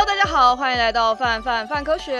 [0.00, 2.16] Hello，大家好，欢迎来到范范范科学，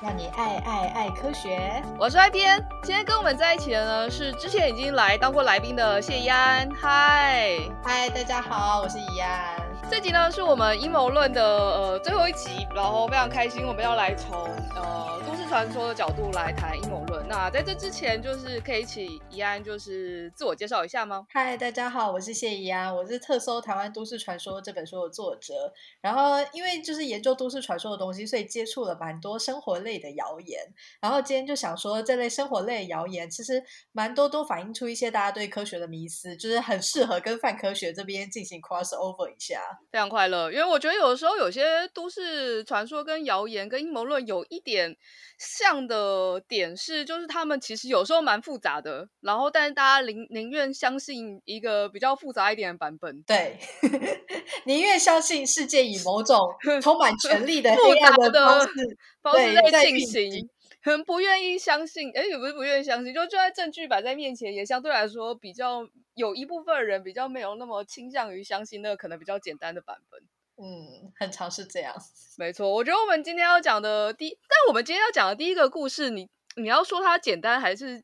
[0.00, 1.82] 让你爱爱爱科学。
[1.98, 6.68] 我是爱编，今天跟我们在一起的呢是之前已经来当过来宾的谢依安。
[6.80, 9.56] 嗨，嗨，大家好，我是怡安。
[9.90, 14.38] 这集呢是我们阴谋论的呃最后一集，然后非常开心，我们要来从
[14.76, 17.28] 呃都市传说的角度来谈阴谋论。
[17.28, 21.24] 那在这之前，就是可以请宜安就是自我介绍一下吗？
[21.30, 25.72] 嗨，大家好，我是谢怡安，我是特搜台湾都市传说这本书的作者。
[26.00, 30.60] 然后因为就是研究都市传说的东西，所以接触了蛮多生活类的谣言。
[31.00, 39.60] 然后今天就想说，这类生活类的谣言其实蛮多都反映出一些大家对科学的迷思，就是很适合跟泛科学这边进行 cross over 一下。
[39.92, 44.96] 非常快乐，因为我觉得有的时候有些都市传说跟谣言跟阴谋论有一点
[45.44, 53.58] 像的点是，就是他们其实有时候蛮复杂的，然后但是大家宁宁愿相信一个比较复杂一点的版本，对，
[54.66, 56.38] 宁愿相信世界以某种
[56.82, 60.48] 充满权力的黑暗的方式方式在进行。
[60.82, 70.20] 很不愿意相信，哎，也不是不愿意相信，就就在证据摆在面前，也相对来说比较有一部分人比较没有那么倾向于相信那个可能比较简单的版本。
[70.56, 71.94] 嗯，很常是这样。
[72.38, 78.00] 没错，我觉得我们今天要讲的第，但我们今天要讲的第一个故事，你你要说它简单还是，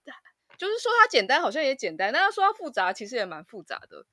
[0.59, 4.05] 就是说它简单好像也简单，但要说它复杂其实也蛮复杂的。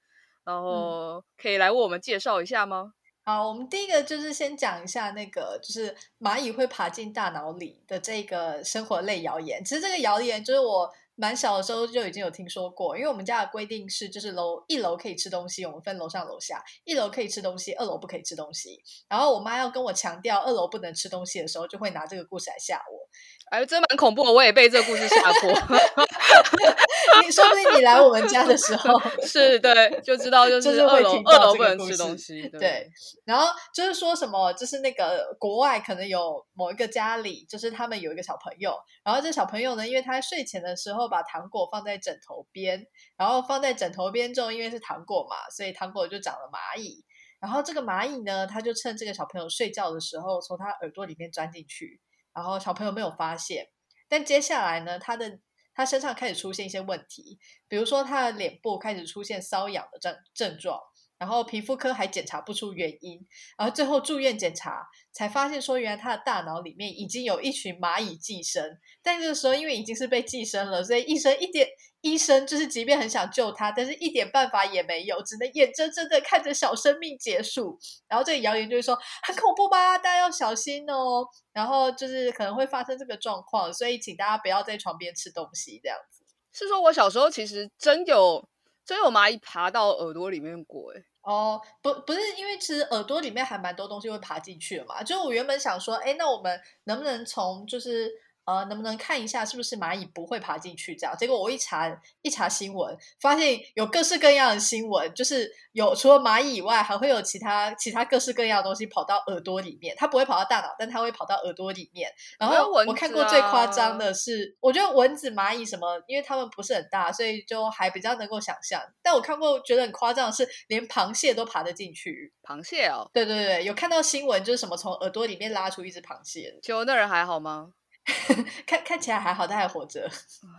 [0.43, 2.93] 然后可以来为我们介绍一下吗？
[3.25, 9.61] 好，我们第一个就是先讲一下那个，就是蚂蚁会爬进大脑里的这个生活类谣言。
[9.65, 18.79] 其实这个谣言就是我蛮小的时候就已经有听说过，因为我们家的规定是，就是楼一楼可以吃东西，我们分楼上楼下，一楼可以吃东西，二楼不可以吃东西。
[19.09, 23.09] 然后我妈要跟我强调二楼不能吃东西的时候，就会拿这个故事来吓我。
[23.49, 25.51] 哎，真蛮恐怖的，我也被这个故事吓过。
[27.25, 32.47] 你说不定你来我们家的时候 是对，就知道 就是二楼二楼不能吃东西。
[32.49, 32.89] 对，对，
[33.25, 42.86] 然后就是说什么，就是那个国外可能有某一个家里，就是他们有一个小朋友，然后这小朋友呢，因为他在睡前的时候把糖果放在枕头边，
[43.17, 47.04] 然后放在枕头边之后，因为是糖果嘛，所以糖果就长了蚂蚁。
[47.39, 52.02] 然后这个蚂蚁呢，它就趁这个小朋友睡觉的时候，从他耳朵里面钻进去。
[52.33, 53.67] 然后小朋友没有发现，
[54.08, 55.39] 但接下来呢，他的
[55.77, 60.82] 他身上开始出现一些问题，比如说他的脸部开始出现瘙痒的症症状，
[61.20, 63.23] 然后皮肤科还检查不出原因，
[63.58, 71.67] 而最后住院检查才发现说，原来他的大脑里面已经有一群蚂蚁寄生，但这个时候因为已经是被寄生了，所以医生一点。
[72.02, 77.77] 医生就是，即便很想救他，但是一点办法也没有，只能眼睁睁的看着小生命结束。
[78.08, 81.25] 然后这个谣言就是说很恐怖吧，大家要小心哦。
[81.52, 86.23] 然后就是可能会发生这个状况，所以请大家不要在床边吃东西这样子。
[86.53, 88.47] 是说我小时候其实真有
[88.86, 91.03] 真有蚂蚁爬到耳朵里面过诶。
[91.23, 95.02] 哦，不不是，因为其实耳朵里面还蛮多东西会爬进去的嘛。
[95.02, 98.11] 就我原本想说，哎，那我们能不能从就是。
[98.47, 100.95] 呃，能不能看一下是不是蚂蚁不会爬进去？
[100.95, 101.85] 这样，结果我一查
[102.21, 109.93] 一查新闻，发现有各式各样的新闻，就是有除了蚂蚁以外，还会有其他其他各式各样的东西跑到耳朵里面。
[109.97, 112.09] 它不会跑到大脑，但它会跑到耳朵里面。
[112.39, 118.81] 然后我看过最夸张的是，我觉得蚊子、蚂蚁什么，因为它们不是很大，所以就还比较能够想象。
[119.03, 122.33] 但我看过觉得很夸张的是，连螃蟹都爬得进去。
[122.43, 126.57] 螃蟹哦，对对对，有看到新闻，就是什么从耳朵里面拉出一只螃蟹。
[126.63, 127.73] 就那人还好吗？
[128.65, 130.09] 看看起来还好，他还活着，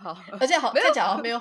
[0.03, 1.39] 好，而且好看起来好像没有，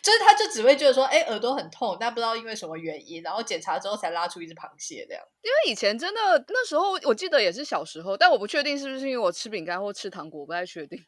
[0.00, 5.22] 就是他就只会觉得说，哎，耳朵很痛，但不知道因为什么原因，然后检查之后才拉出一只螃蟹这样。
[5.42, 11.02] 因为以前真的那时候，我记得也是小时候，但我不确定是不是因为我吃饼干或吃糖果，我不太确定。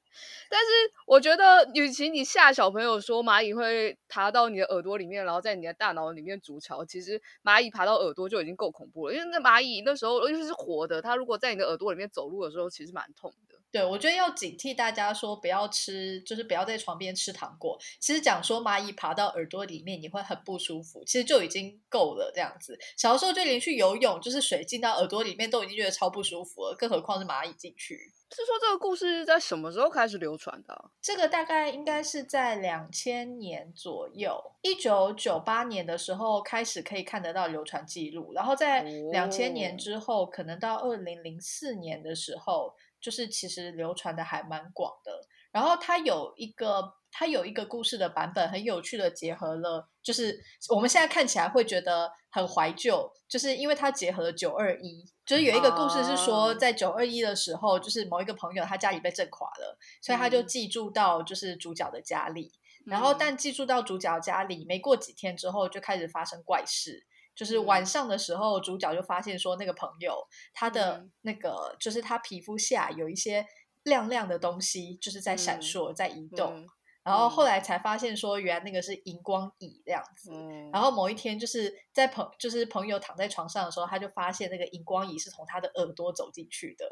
[0.49, 0.67] 但是
[1.07, 9.15] 我觉得，与其你吓小朋友说蚂蚁会爬到你的耳朵里面，然后在你的大脑里面筑巢，其实蚂蚁爬到耳朵就已经够恐怖了。
[9.15, 13.59] 因为那蚂蚁那时候尤其是活的，它如果在你的耳朵里面走路的时候，其实蛮痛的。
[13.73, 17.79] 对，我觉得要警惕大家说不要吃，就是不要在床边吃糖果。
[17.99, 22.79] 其实讲说蚂蚁爬到耳朵里面你会很不舒服，其实就已经够了这样子。
[22.99, 28.13] 小时候就连去游泳，就是水进到耳朵里面都已经觉得超不舒服了，更何况是蚂蚁进去。
[28.35, 30.91] 是说这个故事在什么时候开始流传的？
[31.01, 42.75] 这个大概应该是在两千年左右，一九九八年的时候开始可以看得到流传记录，然后在两千年之后，可能到二零零四年的时候。
[43.03, 45.11] 就是其实流传的还蛮广的，
[45.51, 50.41] 然后它有一个它有一个故事的版本，很有趣的结合了，就是
[50.73, 62.53] 我们现在看起来会觉得很怀旧，就是因为它结合了九二一，就是有一个故事是说在九二一的时候，就是某一个朋友他家里被震垮了，所以他就寄住到就是主角的家里，
[62.85, 67.07] 然后但寄住到主角家里没过几天之后就开始发生怪事。
[67.35, 73.47] 就是晚上的时候，主角就发现说，那个朋友他的那个就是他皮肤下有一些
[73.85, 76.69] 亮亮的东西，就是在闪烁，在移动。
[77.05, 80.31] 然后后来才发现说，原来那个是荧光蚁这样子。
[80.73, 86.87] 然后某一天，就是在朋就是朋友躺在床上的时候，他就发现那个荧光蚁是从他的耳朵走进去的。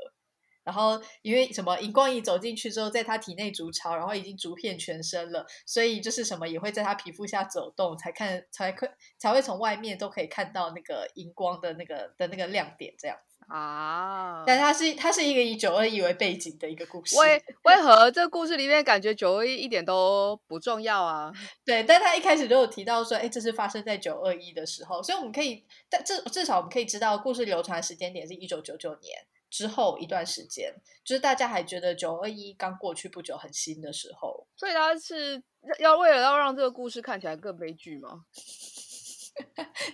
[0.62, 8.86] 然后因为什么，荧光蚁走进去之后，在他体内筑巢，然后已经逐遍全身了，所以就是什么也会在他皮肤下走动，才看才可
[9.16, 14.44] 才会从外面都可以看到那个荧光的那个的那个亮点这样子啊。
[14.46, 17.16] 但它是它是一个以九二一为背景的一个故事。
[17.18, 21.32] 为为何这个故事里面感觉九二一一点都不重要啊？
[21.66, 29.18] 对，但他一开始就有提到说，哎，这是发生在九二一的时候，所以我们可以，但至至少我们可以知道，故事流传的时间点是一九九九年。
[29.50, 30.72] 之后一段时间，
[31.04, 35.42] 就是大家还觉得九二一刚过去不久很新的时候，所以他是
[35.80, 38.26] 要为了要让这个故事看起来更悲剧吗？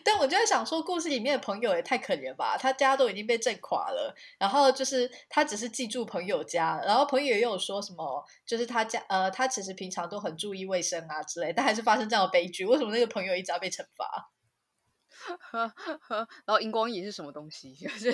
[0.04, 14.30] 但我就在想说，故事里面的朋友也太可怜吧，他家都已经被震垮了，然后就是他只是记住朋友家，然后朋友也有说什么，就是他家呃，他其实平常都很注意卫生啊之类，但还是发生这样的悲剧，为什么那个朋友一直要被惩罚？
[16.44, 17.72] 然后荧光仪是什么东西？
[17.74, 18.12] 就是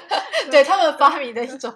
[0.50, 1.74] 对他们发明的一种，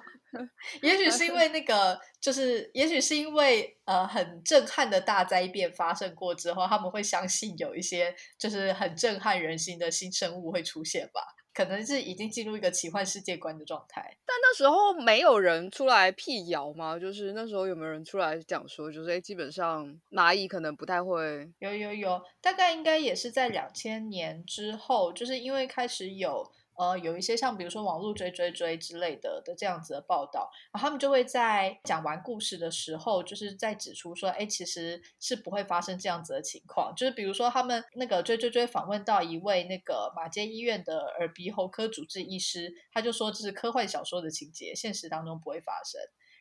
[0.81, 11.21] 也许是因为那个，就是也许是因为呃很震撼的大灾变发生过之后，他们会相信有一些就是很震撼人心的新生物会出现吧。
[11.55, 16.99] 可能是已经进入一个奇幻世界观的状态，但那时候没有人出来辟谣吗？
[16.99, 21.51] 就是那时候有没有人出来讲说，就是基本上蚂蚁可能不太会。
[21.59, 26.51] 有有有，大概应该也是在两千年之后，就是因为开始有。
[26.77, 36.95] 呃，有一些像比如说网络追追追之类的的这样子的报道，然后他们就会在讲完故事的时候，就是在指出说，哎，其实是不会发生这样子的情况。
[36.97, 46.01] 就是比如说他们那个追追追访问到一位那个马街医院的耳鼻喉科主治医师，他就说这是科幻小说的情节，现实当中不会发生。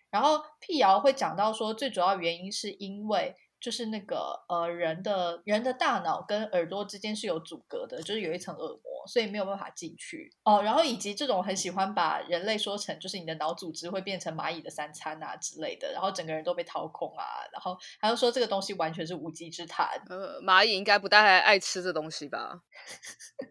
[0.10, 3.36] 然后辟谣会讲到说，最主要原因是因为。
[3.62, 10.64] 就是那个呃，人的人的大脑跟耳朵之间是有阻隔的，就是有一层耳膜，所以没有办法进去哦。
[10.64, 17.24] 然后以及这种很喜欢把人类说成就是你的脑组织会变成蚂蚁的三餐啊之类的，然后整个人都被掏空啊，
[17.54, 19.88] 然后还有说这个东西完全是无稽之谈。
[20.10, 22.62] 呃，蚂蚁应该不太爱吃这东西吧？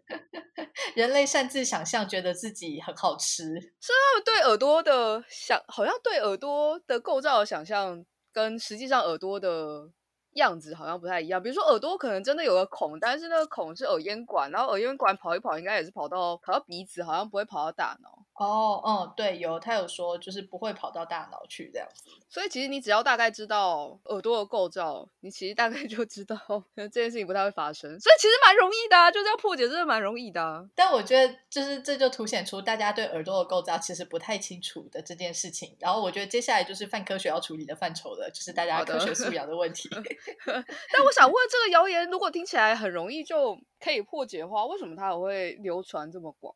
[0.96, 9.92] 人类擅自想象，觉得自己很好吃，是他们对耳朵的想，好像对耳朵的构造的想象跟实际上耳朵的。
[10.34, 18.24] 样子好像不太一样，比如说耳朵可能真的有个孔，但是那个孔是耳咽管，然后耳咽管跑一跑，应该也是跑到跑到鼻子，好像不会跑到大脑。
[18.40, 22.04] 哦，嗯，对，有他有说就是不会跑到大脑去这样子。
[22.26, 26.36] 所以其实你只要大概知道耳朵的构造，你其实大概就知道
[26.74, 27.90] 这件事情不太会发生。
[28.00, 30.64] 所以其实蛮容易的啊，就是要破解，真的蛮容易的啊。
[30.74, 35.76] 但我觉得就是这就凸显出大家对耳朵的构造其实不太清楚的这件事情。
[35.78, 39.90] 然后我觉得接下来就是犯科学要处理的范畴了，就是大家科学素养的问题。
[40.46, 46.54] 但我想问，这个谣言如果听起来很容易就可以破解的话，为什么它还会流传这么广？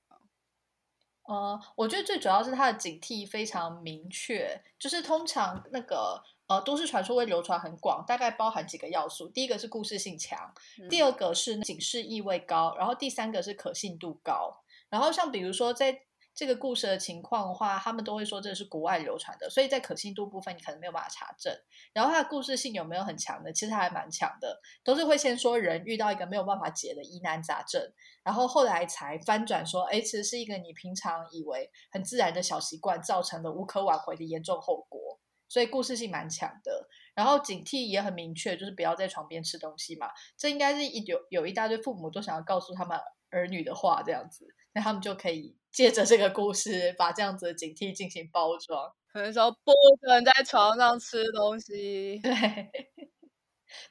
[1.24, 10.52] 呃，我觉得最主要是它的警惕非常明确，就是通常那个呃都市传说会流传很广，大概包含几个要素：第一个是故事性强，
[10.90, 14.60] 第二个是警示意味高，然后第三个是可信度高。
[14.90, 16.02] 然后像比如说在
[16.34, 21.56] 这个故事的情况的话，他们都会说这是国外流传的，所以在可信度部分你可能没有办法查证。
[21.92, 23.52] 然后它的故事性有没有很强的？
[23.52, 27.80] 其实还蛮强的，都是会先说人遇到一个没有办法解的疑难杂症，
[28.24, 36.88] 然后后来才翻转说，哎，其实是一个你平常以为很自然的小习惯造成的无可挽回的严重后果，所以故事性蛮强的。
[37.14, 40.10] 然后警惕也很明确，就是不要在床边吃东西嘛。
[40.36, 42.98] 这应该是一有有一大堆父母都想要告诉他们
[43.30, 45.56] 儿女的话，这样子，那他们就可以。
[45.74, 48.92] 借着这个故事，把这样子的警惕进行包装。
[49.12, 49.72] 可能说不
[50.08, 52.30] 能在床上吃东西，对。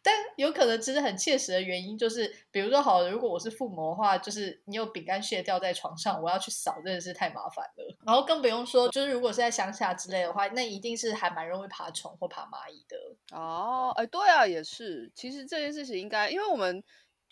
[0.02, 7.98] 但有可能其实很切实的原因就是，比如说，好，如果我是父母的话，就是你有饼干屑掉在床上，我要去扫，真的是太麻烦了。
[8.06, 13.38] 然后更不用说，就是如果是在乡下之类的话，那一定是还蛮容易爬虫或爬蚂蚁的。
[13.38, 15.12] 哦，哎，对啊，也是。
[15.14, 16.82] 其实这件事情应该，因为我们。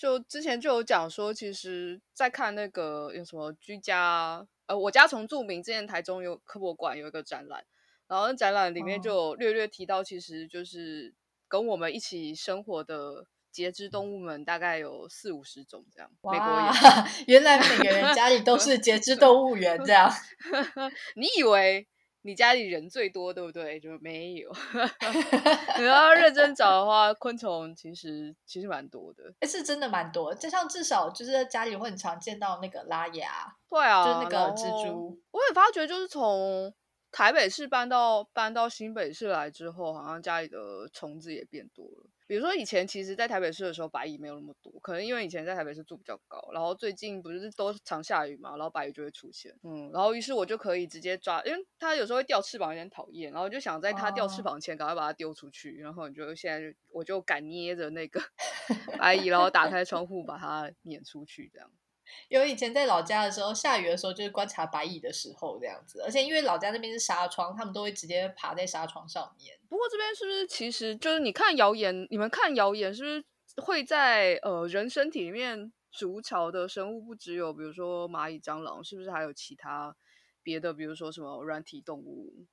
[0.01, 7.63] 就之前就有讲说，其实，在看那个有什么居家，呃，我家从著名之前台中有科博馆有一个展览，
[8.07, 11.13] 然后那展览里面就有略略提到，其实就是
[11.47, 16.09] 跟我们一起生活的节肢动物们大概有四五十种这样。
[16.21, 20.11] 哇，美国 原来每个人家里都是节肢动物园这样。
[21.13, 21.87] 你以为
[22.23, 23.79] 你家里人最多，对不对？
[23.79, 24.51] 就没有。
[25.79, 29.33] 你要认真找的话，昆虫其实其实蛮多的。
[29.39, 30.33] 哎，是真的蛮多。
[30.33, 35.19] 就像至少就是在家里会很常见到那个拉牙，对啊，就是那个蜘蛛。
[35.31, 36.73] 我也发觉，就是从
[37.11, 40.57] 台北市搬到搬到新北市来之后，好像家里的
[40.93, 42.09] 虫子也变多了。
[42.31, 58.21] 比如说以前其实，在台北市的时候，白蚁没有那么多，可能因为以前在台北市住比较高，然后最近不是都常下雨嘛，然后白蚁就会出现，嗯，然后于是我就可以直接抓，因为它有时候会掉翅膀，有点讨厌，然后就想在它掉翅膀前赶快把它丢出去，然后你就现在就我就敢捏着那个
[58.97, 61.69] 白蚁，然后打开窗户把它撵出去，这样。
[62.29, 69.57] 因为以前在老家的时候，下雨的时候就是观察白蚁的时候这样子，而且因为老家那边是纱窗，他们都会直接爬在纱窗上面。
[69.69, 73.23] 不过这边是不是其实就是你看谣言，你们看谣言是不是
[73.61, 79.95] 会在呃人身体里面筑巢的生物不只有比如说蚂蚁、蟑螂，是不是还有其他
[80.43, 82.45] 别的，比如说什么软体动物？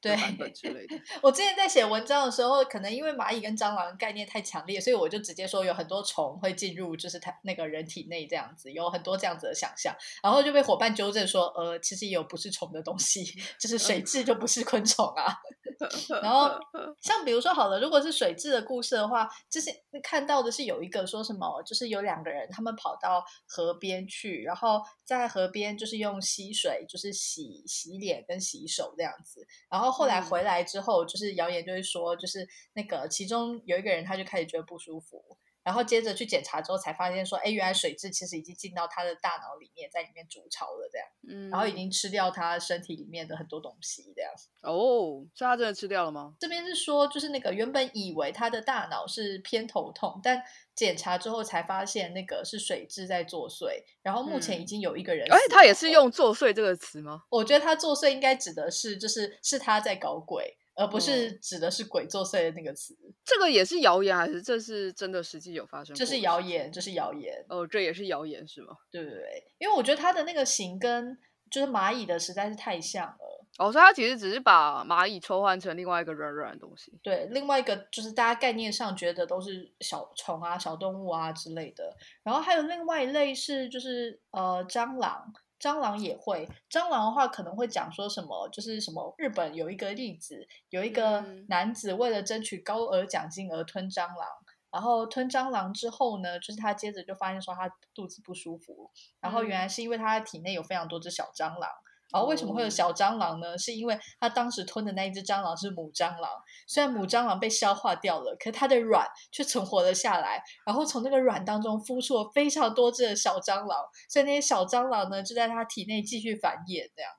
[0.00, 0.16] 对，
[0.52, 0.96] 之类的。
[1.22, 13.22] 我之前在写文章的时候，可能因为蚂蚁跟蟑螂概念太强烈，所以我就直接说有很多虫会进入，就是它那个人体内这样子，有很多这样子的想象，然后就被伙伴纠正说，呃，其实也有不是虫的东西，
[13.60, 15.36] 就是水蛭就不是昆虫啊。
[16.22, 16.58] 然后
[17.00, 19.70] 像比如说好了，如果是水蛭的故事的话，就是
[20.02, 29.89] 看到的是有一个说什么，就是有两个人他们跑到河边去，然后在河边就是用溪水就是洗洗脸跟洗手这样子，然后。
[29.90, 35.22] 后来回来之后，就是谣言就是说，就是那个其中有一个人，他就开始觉得不舒服。
[35.70, 44.32] 然后接着去检查之后，才发现说，哎，原来水蛭其实已经进到他的大脑里面，在里面筑巢了，这样，嗯，然后已经吃掉他身体里面的很多东西，这样。
[44.62, 46.34] 哦，是他真的吃掉了吗？
[46.40, 50.42] 这边是说，就是那个原本以为他的大脑是偏头痛，但
[50.74, 53.68] 检查之后才发现那个是水蛭在作祟。
[54.02, 57.22] 然后目前已经有一个人，哎、嗯，他也是用“作祟”这个词吗？
[57.30, 60.56] 我觉得他作祟应该指的是，就是是他在搞鬼。
[60.80, 65.94] 而不是指的是鬼作祟的那个词，嗯，这个也是谣言还是这是真的实际有发生？
[65.94, 67.44] 这是谣言，这是谣言。
[67.50, 68.74] 哦，这也是谣言是吗？
[68.90, 71.18] 对对对，因为我觉得它的那个形跟
[71.50, 73.46] 就是蚂蚁的实在是太像了。
[73.58, 76.98] 哦，所以它其实只是把蚂蚁抽换成另外一个软软的东西。
[77.02, 81.94] 对，另外一个就是大家概念上觉得都是小虫啊、小动物啊之类的。
[82.22, 85.30] 然后还有另外一类是就是呃蟑螂。
[85.60, 94.26] 蟑螂也会，蟑螂的话可能会讲说什么，就是什么日本有一个例子，有一个男子为了争取高额奖金而吞蟑螂，
[94.70, 98.90] 然后吞蟑螂之后呢，就是他接着就发现说他肚子不舒服，
[99.20, 101.70] 然后原来是因为他的体内有非常多只小蟑螂。
[102.12, 103.56] 然后为什么会有小蟑螂呢？
[103.58, 106.30] 是因为它当时吞的那一只蟑螂是母蟑螂，
[106.66, 116.90] 虽然母蟑螂被消化掉了，可是它的卵却存活了下来，然后从那个卵当中孵出了非常多只的小蟑螂，所以那些小蟑螂呢就在它体内继续繁衍。
[116.96, 117.12] 这样，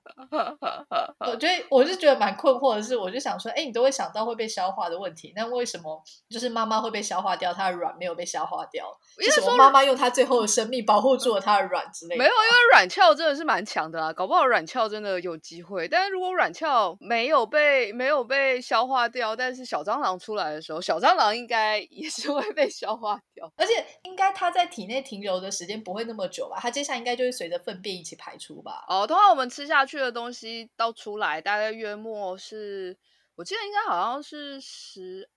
[1.19, 8.85] 我觉得我是觉得蛮困惑的是，我就想说，哎，你都会想到会被消化的问题，那为什么就是妈妈会被消化掉，它的卵没有被消化掉？
[9.19, 12.19] 为什么妈妈用她最后的生命保护住了它的卵之类的？
[12.19, 14.80] 没有，因为卵鞘真的是蛮强的啊，搞不好卵鞘。
[14.87, 26.57] 真的有机会，但是如果软鞘没有被没有被消化掉，但是小蟑螂出来的时候，小蟑螂应该也 是会被消化掉，而且应该它在体内停留的时间不会那么久吧？
[26.59, 28.85] 它接下来应该就会随着粪便一起排出吧？
[28.87, 32.97] 哦，通常我们吃下去的东西到出来，大概月末是，
[33.35, 35.29] 我记得应该好像是十。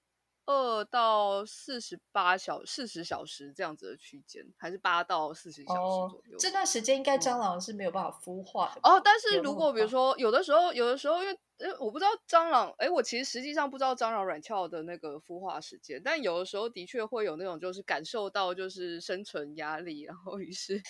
[0.47, 6.37] 二到四十八小四十小时这样子的区间，还是八到四十小时左右。
[6.37, 8.81] 哦，这段时间应该蟑螂是没有办法孵化的。
[8.83, 11.39] 哦，但是如果比如说有的时候，有的时候因为
[11.81, 20.83] 我不知道蟑螂，哎，我其实实际上不知道蟑螂卵鞘的那个孵化时间，但有的时候的确会有那种就是感受到就是生存压力，然后于是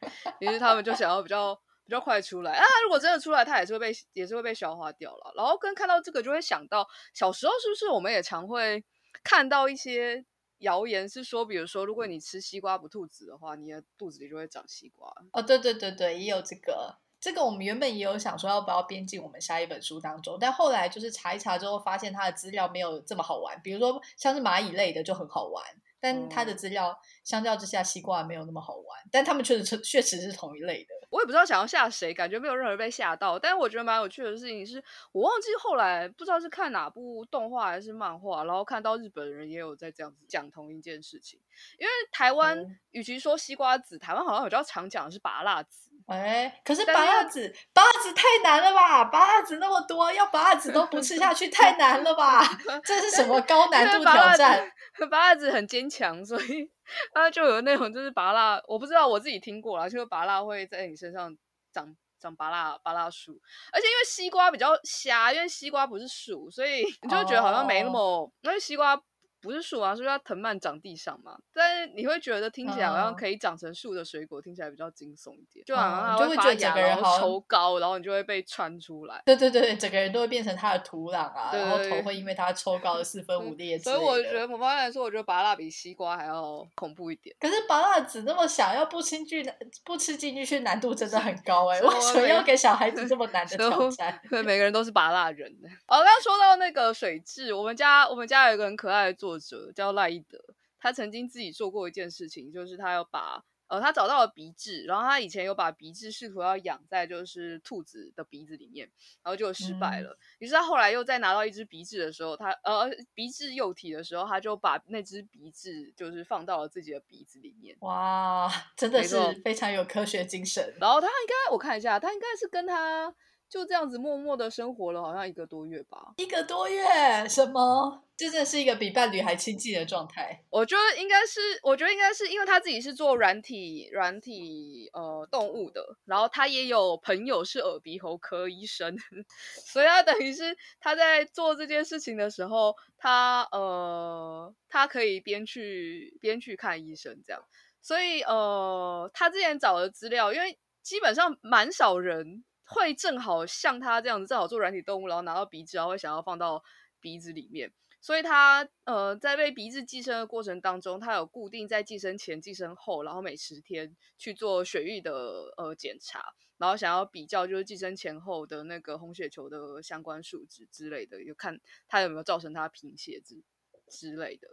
[0.40, 1.54] 于是他们就想要比较
[1.84, 2.64] 比较快出来啊。
[2.84, 5.32] 如果真的出来，它也是会被也是会被消化掉了。
[5.36, 8.82] 然后跟看到这个就会想到小时候是不是我们也常会。
[9.24, 10.24] 看到一些
[10.58, 15.12] 谣言是说，比如说，如果你吃西瓜不吐籽的话，你的肚子里就会长西瓜。
[15.32, 16.98] 哦，对对对对，也有这个。
[17.20, 23.60] 这个我们原本也有想说要不要编进我们下一本书当中，但后来就是查一查之后，发现它的资料没有这么好玩。
[23.62, 25.64] 比如说像是蚂蚁类的就很好玩，
[26.00, 26.92] 但它的资料
[27.22, 29.00] 相较之下，西瓜没有那么好玩。
[29.12, 31.01] 但它们确实确实是同一类的。
[31.22, 33.38] 我也不知道想要吓谁，感觉没有任何人被吓到。
[33.38, 41.38] 但是我觉得蛮有趣的事情是，我忘记后来不知道是看哪部动画还是漫画，然后看到日本人也有在这样子讲同一件事情。
[41.78, 42.58] 因为台湾
[42.90, 45.91] 与其说西瓜子，台湾好像比较常讲的是芭乐籽。
[46.06, 49.04] 哎，可是芭乐籽，芭乐籽太难了吧？
[49.04, 52.42] 芭乐籽那么多，要芭乐籽都不吃下去，太难了吧？
[52.84, 54.70] 这是什么 高难度挑战？
[55.10, 56.70] 芭乐籽很坚强，所以。
[57.14, 61.34] 它就有那种，就是拔辣，我不知道我自己听过啦，就是拔辣会在你身上
[61.72, 61.86] 长
[62.20, 63.32] 长拔辣拔辣树，
[63.72, 68.30] 而且因为西瓜比较瞎，因为西瓜不是树，所以你就会觉得好像没那么，oh.
[68.42, 69.00] 因为西瓜。
[69.42, 71.36] 不是树啊，是不是要藤蔓长地上嘛？
[71.52, 79.20] 但是你会觉得听起来好像可以长成树的水果，嗯、听起来比较惊悚一点，就好像它会发芽，然后抽高，然后你就会被穿出来。
[79.26, 83.76] 对对对，整个人都会变成它的土壤啊，对然后头会因为它抽高的四 分五裂。
[83.78, 87.34] 所以我觉得，某方面来说，我觉得芭乐比西瓜还要恐怖一点。
[87.40, 89.52] 可是芭乐籽那么小，要不吃进去，
[89.84, 91.82] 不吃进去，难度真的很高 哎、欸。
[91.82, 94.20] 为什么要给小孩子这么 难的挑战？
[94.30, 95.50] 对，每个人都是芭乐人。
[95.86, 100.38] 哦，刚刚说到那个水蛭，我们家我们家有一个很可爱的作者叫赖伊德。
[100.78, 108.90] 他曾经自己做过一件事情，就是他要把呃，他找到了鼻痣，然后他以前有把鼻痣试图要养在就是兔子的鼻子里面，
[109.22, 110.10] 然后就失败了。
[110.10, 117.76] 嗯、于是他后来又再拿到一只鼻痣的时候，他呃鼻痣幼体的时候，他就把那只鼻痣就是放到了自己的鼻子里面。
[117.80, 120.74] 哇，真的是非常有科学精神。
[120.80, 123.14] 然后他应该我看一下，他应该是跟他。
[123.52, 126.14] 就这样子默默的生活了，好像一个多月吧。
[126.16, 126.82] 一个多月？
[127.28, 128.02] 什么？
[128.16, 130.42] 真的是一个比伴侣还亲近的状态。
[130.48, 138.96] 我觉得应该是，我觉得应该是因为他自己是做软体软体呃动物的，然后他也有朋友是耳鼻喉科医生，
[139.66, 147.42] 所以他等于是他在做这件事情的时候，他呃他可以边去边去看医生这样。
[147.82, 152.44] 所以呃，他之前找的资料，因为基本上蛮少人。
[152.72, 156.62] 会正好像他这样子，正好做软体动物，然后拿到鼻子，然后会想要放到
[157.00, 157.72] 鼻子里面。
[158.00, 165.12] 所以他呃，在被鼻子寄生的过程当中，他有固定在寄生前、寄生后，然后每十天去做血液的
[165.56, 166.20] 呃检查，
[166.58, 173.40] 然后想要比较就是寄生前后的那个红血球的相关数值之类的，有看他有没有造成他贫血之
[173.88, 174.48] 之类的。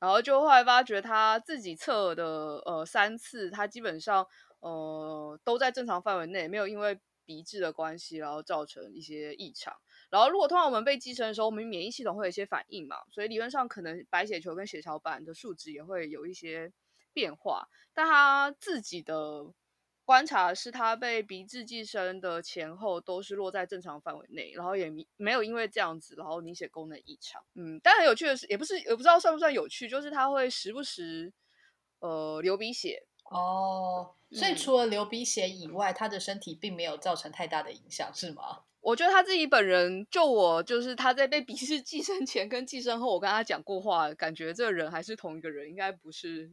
[0.00, 4.26] 然后就后来发觉他自己测的呃三次，他基本上
[4.58, 6.98] 呃都在正常范围内，没有因为。
[7.30, 9.72] 鼻质的关系，然后造成一些异常。
[10.10, 16.72] 然后，如果通常我们被寄生的时候，我们免疫系统会有一些反应嘛，所以理论上可能白血球跟血小板的数值也会有一些
[17.12, 17.68] 变化。
[17.94, 19.46] 但他自己的
[20.04, 27.40] 观察是，他被鼻质寄生的前后都是落在正常范围内，然后也没有因为这样子，然后凝血功能异常。
[27.54, 31.32] 嗯，但很有趣的是，也不是也不知道算不算有趣，就是他会时不时
[32.00, 33.06] 呃流鼻血。
[33.30, 38.60] 哦，所以除了流鼻血以外，嗯，他的身体并没有造成太大的影响，是吗？
[38.80, 46.50] 我觉得他自己本人，就我就是他在被鄙视寄生前跟寄生后，我跟他讲过话，感觉这个人还是同一个人，应该不是。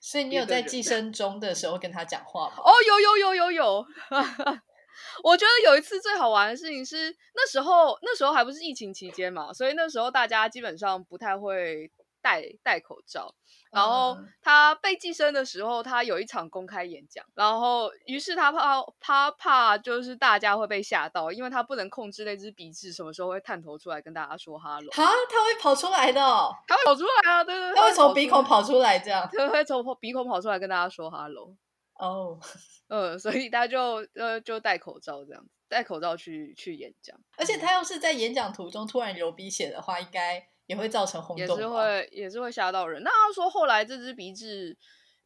[0.00, 2.56] 所以你有在寄生中的时候跟他讲话吗？
[2.58, 3.86] 哦，有有有有有。
[5.22, 11.90] 我觉得有一次最好玩的事情是，那时候那时候还不是疫情期间嘛，所以那时候大家基本上不太会。
[12.22, 13.34] 戴戴口罩，
[13.72, 24.90] 然后他被寄生的时候，他有一场公开演讲，然后于是他怕他怕就是大家会被吓到，因为他不能控制那只鼻子什么时候会探头出来跟大家说哈喽。
[24.92, 26.20] 哈，他会跑出来的，
[26.66, 31.54] 他会跑出来啊，对对对，他会从鼻孔跑出来这样，他会从鼻孔跑出来跟大家说哈喽。
[31.94, 32.38] 哦，
[32.88, 40.46] 嗯，所以他就呃就戴口罩这样子，戴口罩去去演讲，而且他要是在演讲途中突然流鼻血的话，应该。
[40.70, 43.02] 也会造成轰动，也是会也是会吓到人。
[43.02, 44.76] 那他说后来这只鼻子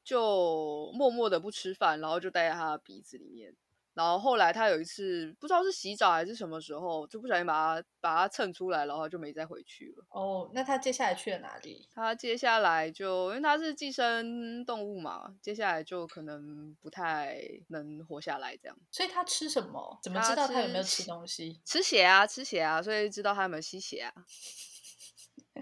[0.03, 3.55] 就默默的不吃饭，然后就待在他的鼻子里面。
[3.93, 10.05] 然后后来他有一次不知道是洗澡还是什么时候，就不小心把它把它蹭出来，然后就没再回去了。
[10.09, 11.87] 哦，那他接下来去了哪里？
[11.95, 18.77] 他接下来就因为他是寄生动物嘛，接下来就可能不太能活下来这样。
[18.91, 19.97] 所以他吃什么？
[20.03, 21.61] 怎么知道他有没有吃东西？
[21.65, 24.13] 吃血啊，吃血啊，所以知道他有没有吸血啊。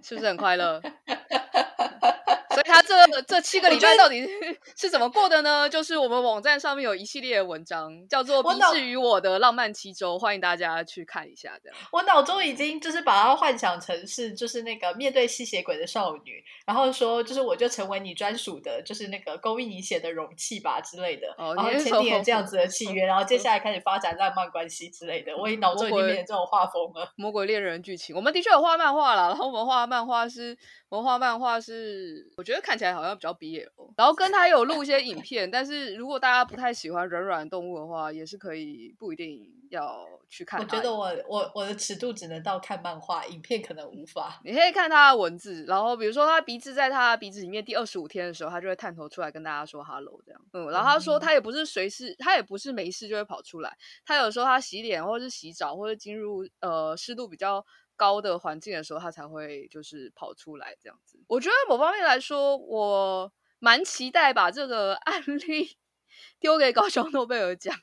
[0.01, 0.81] 是不是很快乐？
[3.13, 4.31] 这这七个礼拜到底是
[4.77, 5.69] 是怎么过的呢？
[5.69, 11.53] 就是我们网站上面有一系列的文章，叫做《鼻痣与我的浪漫七周》，欢迎大家去看一下。
[11.63, 21.29] 这样，我脑中已经就是把它幻想成是就是那个面对吸血鬼的少女，然后说就是我就成为你专属的，就是那个勾引你血的容器吧之类的。
[21.37, 25.37] 哦，然后签订了这样子的契 约，然后接下来开始发展浪漫关系之类的。
[25.37, 28.17] 我已脑中已经变成这种画风了，魔鬼恋人剧情。
[28.17, 30.57] 我们的确有画漫画啦，然后我们画漫画是。
[30.89, 40.61] 我们画漫画是，我觉得看起来好好像比较 BL，然后跟他有录一些影片，但是如果大家不太喜欢软软动物的话，也是可以不一定要去看。
[40.61, 44.41] 我觉得我我我的尺度只能到看漫画，影片可能无法。
[44.45, 50.41] 你可以看他的文字，然后比如说他鼻子在他鼻子里面第二十五天的时候，他就会探头出来跟大家说 “hello” 这样。
[50.53, 57.65] 嗯，然后他说他也不是随时，他也不是没事就会跑出来，他有时候他洗脸或者是洗澡或者进入呃湿度比较。
[57.97, 61.19] 高的环境的时候，它才会就是跑出来这样子。
[61.29, 65.77] 我觉得某方面来说，我蛮期待把这个案例
[66.41, 67.75] 丢给高雄诺贝尔奖，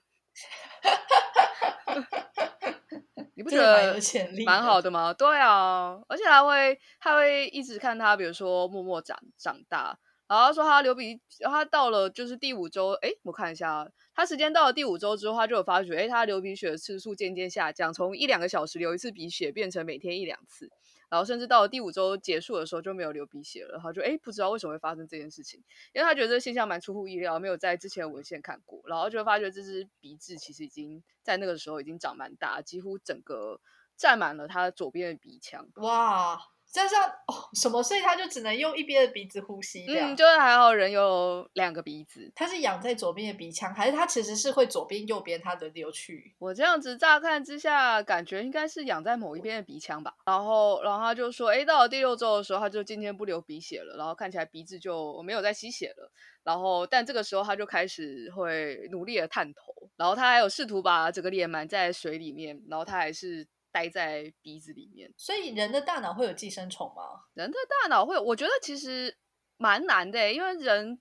[3.35, 3.97] 你不觉得
[4.45, 5.13] 蛮好的吗？
[5.13, 9.97] 对啊，而且他会他会一直看他，比如说默默长长大。
[10.29, 20.69] 然后他说他流鼻，他到了就是第五周，哎，我看一下，他时间到了第五周之后，他就有发觉，哎，他流鼻血的次数渐渐下降，从一两个小时流一次鼻血变成每天一两次，
[21.09, 23.79] 然后甚至到了第五周结束的时候就没有流鼻血了。
[23.81, 25.63] 他就哎，不知道为什么会发生这件事情，
[25.93, 33.59] 因为他觉得这现象蛮出乎意料，没有在之前的文献看过，然后就发觉这只鼻子其实已经在那个时候已经长蛮大，几乎整个
[33.97, 35.67] 占满了他左边的鼻腔。
[35.77, 36.39] 哇！
[36.71, 36.89] 这样
[37.25, 37.81] 哦，什么？
[37.81, 40.13] 所以他就只能用一边的鼻子呼吸，这样。
[40.13, 42.31] 嗯，就是还好人有两个鼻子。
[42.35, 46.35] 他是养在左边的鼻腔，还是他其实是会左边、右边他轮流去？
[46.37, 50.13] 我这样子乍看之下，感觉应该是养在某一边的鼻腔吧。
[50.27, 56.11] 然后，然后他就说，哎，到了第六周的时候，他就今天不流鼻血了，然后看起来鼻子就没有再吸血了。
[56.43, 63.47] 然后，但这个时候他就开始会努力的探头，然后他还有试图把整个脸埋在水里面，然后他还是。
[63.71, 67.25] 待在鼻子里面，所以人的大脑会有寄生虫吗？
[67.33, 69.17] 人的大脑会，我觉得其实
[69.57, 70.99] 蛮难的，因为人，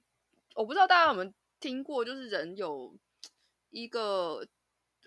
[0.55, 2.95] 我不知道大家有没有听过，就是人有
[3.71, 4.47] 一个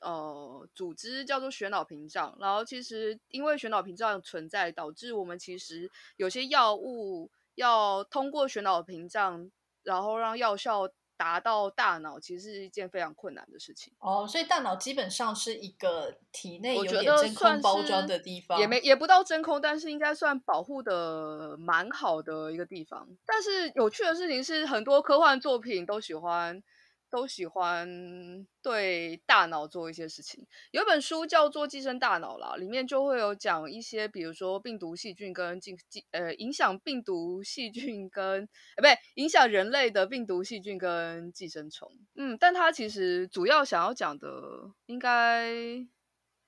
[0.01, 9.51] 呃组织叫做血脑屏障，然后其实因为血脑屏障存在，导致我们其实有些药物要通过血脑屏障，
[9.83, 10.89] 然后让药效。
[11.21, 23.07] 达到大脑其实是一件非常困难的事情哦，所以大脑基本上是一个体内有点真空包装的地方，也没也不到真空，但是应该算保护的蛮好的一个地方。
[23.23, 26.63] 但是有趣的事情是，很多科幻作品都喜欢。
[27.11, 30.47] 都喜欢对大脑做一些事情。
[30.71, 38.47] 有一本书叫做《寄生大脑》啦，里面就会有讲一些，比如说病毒、细菌跟寄寄呃影响病毒、细菌跟呃
[38.77, 41.91] 不对，影响人类的病毒、细菌跟寄生虫。
[42.15, 45.85] 嗯，但它其实主要想要讲的应该。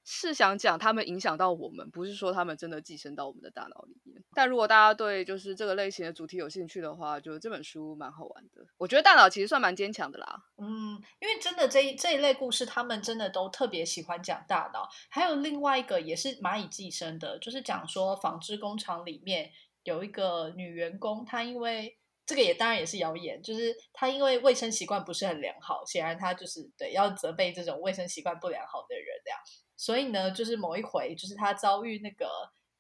[0.06, 4.22] 是想讲他们影响到我们，不是说他们真的寄生到我们的大脑里面。
[4.34, 8.66] 但如果大家对就是这个类型的主题有兴趣的话，就这本书蛮好玩的。
[8.78, 10.44] 我觉得大脑其实算蛮坚强的啦。
[10.58, 14.90] 嗯，因为真的这一这一类故事，他们真的都特别喜欢讲大脑。
[15.10, 19.52] 还有另外一个也是蚂蚁寄生的，就是讲说纺织工厂里面
[19.84, 29.40] 有一个女员工，她因为这个也当然也是谣言，就是她因为卫生习惯不是很良好，显然她就是对要责备这种卫生习惯不良好的人这样。
[29.76, 32.28] 所以呢，就是某一回，就是他遭遇那个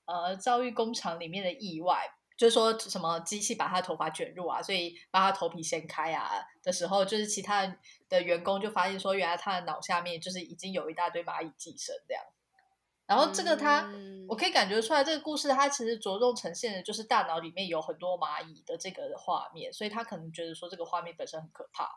[0.06, 2.04] 呃，遭遇工厂里面的意外，
[2.38, 7.78] 就是说什么机器把他头发卷入啊，所以把他头皮掀开啊的时候，就是其他
[8.10, 12.24] 的员工就发现说，原来他的脑下面就是已经有一大堆蚂蚁寄生这样。
[13.06, 21.90] 然后这个他，嗯、我可以感觉出来，这个故事它其实着重呈现的就是大脑里面有很多蚂蚁的这个画面，所以他可能觉得说这个画面本身很可怕。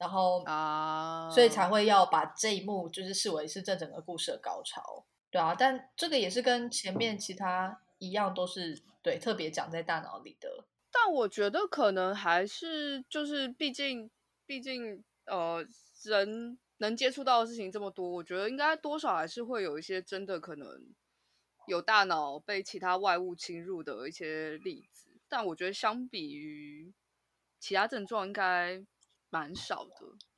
[0.00, 5.54] 然后啊，uh, 所以才会要把这一幕就是视为是这整个故事的高潮，对啊。
[5.54, 10.64] 但这个也是跟前面其他一样，都是对特别讲在大脑里的。
[10.90, 14.10] 但我觉得可能还是就是，毕竟
[14.46, 15.62] 毕竟呃，
[16.02, 20.66] 人能接触到的事情这么多，我觉得应该多少还是会有一些真的可能
[21.66, 25.20] 有大脑被其他外物侵入的一些例子。
[25.28, 26.94] 但我觉得相比于
[27.58, 28.82] 其他症状，应该。
[29.30, 29.94] 蛮少的，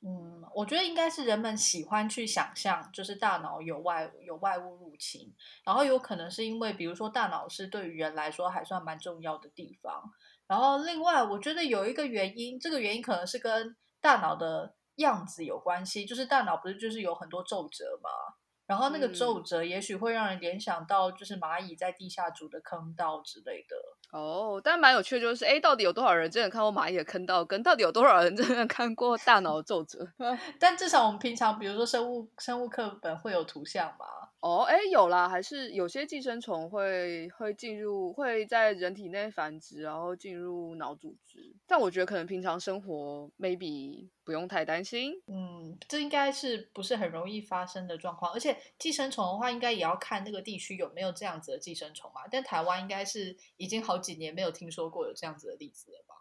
[0.07, 5.33] 嗯，我觉得应该是人们喜欢去想象，就是大脑有外有外物入侵，
[5.65, 10.03] 然后有可能是因为，比如说大脑是对于人来说还算蛮重要的地方，
[10.47, 18.09] 然后另外我觉得有一个原因，这个原因可能是跟大脑的样子有关系，就是大脑不是就是有很多皱褶吗？
[18.65, 23.75] 然后那个皱褶也许会让人联想到，就是蚂蚁在地下筑的坑道之类的。
[24.17, 30.07] 哦，但蛮有趣的，就是哎，到底有多少人真的看过蚂蚁的坑道，跟到底有多少人真的看过大脑的皱褶？
[30.59, 34.05] 但至少我们平常，比如说生物生物课本会有图像嘛。
[34.43, 41.55] 哦，哎，有啦，还是有些寄生虫会会进入，会在人体内繁殖，然后进入脑组织。
[41.65, 45.13] 但我觉得可能平常生活 maybe 不用太担心。
[45.27, 48.33] 嗯，这应该是不是很容易发生的状况？
[48.33, 52.23] 而且寄生虫的话，应该也要看那个地区有没有这样子的寄生虫嘛。
[52.29, 56.15] 但台湾应该是已经好几年没有听说过有这样子的例子了吧？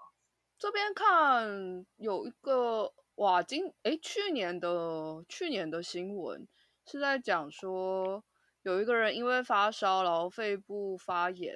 [0.60, 6.46] 这边看有一个哇，今哎去年的去年的新闻。
[6.92, 8.22] 是在讲说，
[8.64, 11.54] 有一个人因为发烧，然后肺部发炎，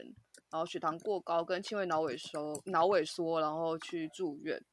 [0.51, 4.65] 然后血糖过高，跟轻微脑萎缩，脑萎缩，然后去住院，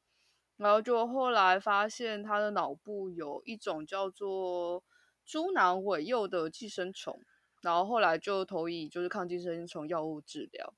[0.56, 4.82] 然后就后来发现他的脑部有一种叫做
[5.26, 7.20] 猪囊尾幼的寄生虫，
[7.60, 10.72] 然后后来就投以就是抗寄生虫药物治疗，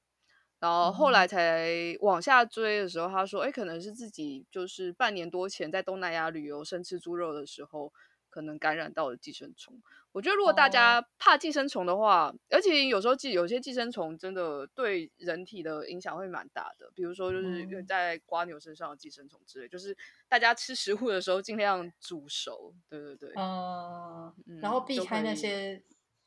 [0.58, 7.92] 然后后来才往下追的时候，他说，哎，可能是自己就是半年多前在东南亚旅游，生吃猪肉的时候。
[8.36, 9.80] 可能感染到了寄生虫。
[10.12, 19.96] 我觉得如果大家怕寄生虫的话，哦、而且有时候寄有些寄生虫真的对人体的影响会蛮大的，比如说就是在瓜牛身上的寄生虫之类，嗯、就是
[20.28, 25.82] 大家吃食物的时候尽量煮熟，对对对，嗯，然后避开那些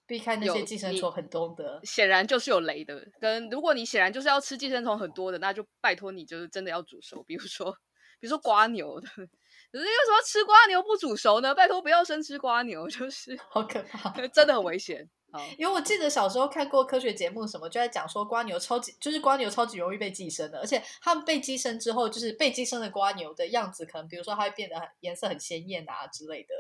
[0.08, 3.08] 避开那些寄生虫很多的，显然就是有雷的。
[3.20, 7.72] 跟如果你显然就是要吃寄生虫很多的，那就拜托你就是真的要煮熟，比如说
[8.20, 9.08] 比如说瓜牛的。
[9.72, 11.54] 可是为什么吃瓜牛不煮熟呢？
[11.54, 15.10] 拜托不要生吃瓜牛，就是好可怕， 真的很危险。
[15.60, 26.56] 因为我记得小时候看过科学节目，什么就在讲说瓜牛超级，就是瓜牛超级容易被寄生的，而且它们被寄生之后，就是被寄生的瓜牛的样子，可能比如说它会变得颜色很鲜艳啊之类的。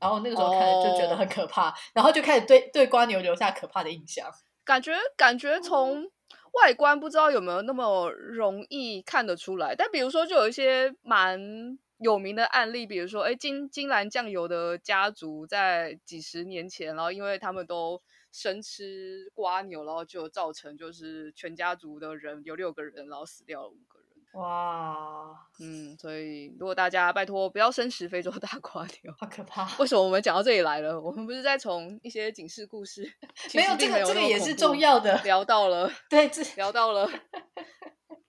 [0.00, 4.28] 然后那个时候看了就觉得很可怕，哦、然后就开始对对瓜牛留下可怕的印象。
[4.64, 6.10] 感觉感觉从
[6.54, 11.78] 外观不知道有没有那么容易看得出来，但比如说就有一些蛮。
[11.98, 18.02] 有名的案例，比如说，哎，金金兰酱油的家族在几十年前，然后因为他们都
[18.32, 24.03] 生吃瓜牛，然后就造成就是全家族的人有六个人，然后死掉了五个人。
[24.34, 25.26] 哇，
[25.60, 29.64] 嗯，所以如果大家拜托不要生食非洲大瓜牛，好可怕。
[29.78, 31.00] 为什么我们讲到这里来了？
[31.00, 33.08] 我们不是在从一些警示故事，
[33.54, 37.08] 没有这个这个也是重要的，聊到了，对，这聊到了。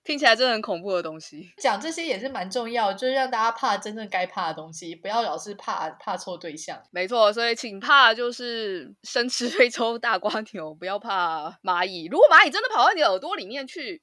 [0.04, 6.80] 听起来真的很恐怖的东西，讲这些也是蛮重要，就是让大家怕真正该怕的东西，不要老是怕怕错对象。
[6.92, 12.06] 没错，所以请怕就是生吃 非洲大瓜牛，不要怕蚂蚁。
[12.06, 14.00] 如果蚂蚁真的跑到你的耳朵里面去，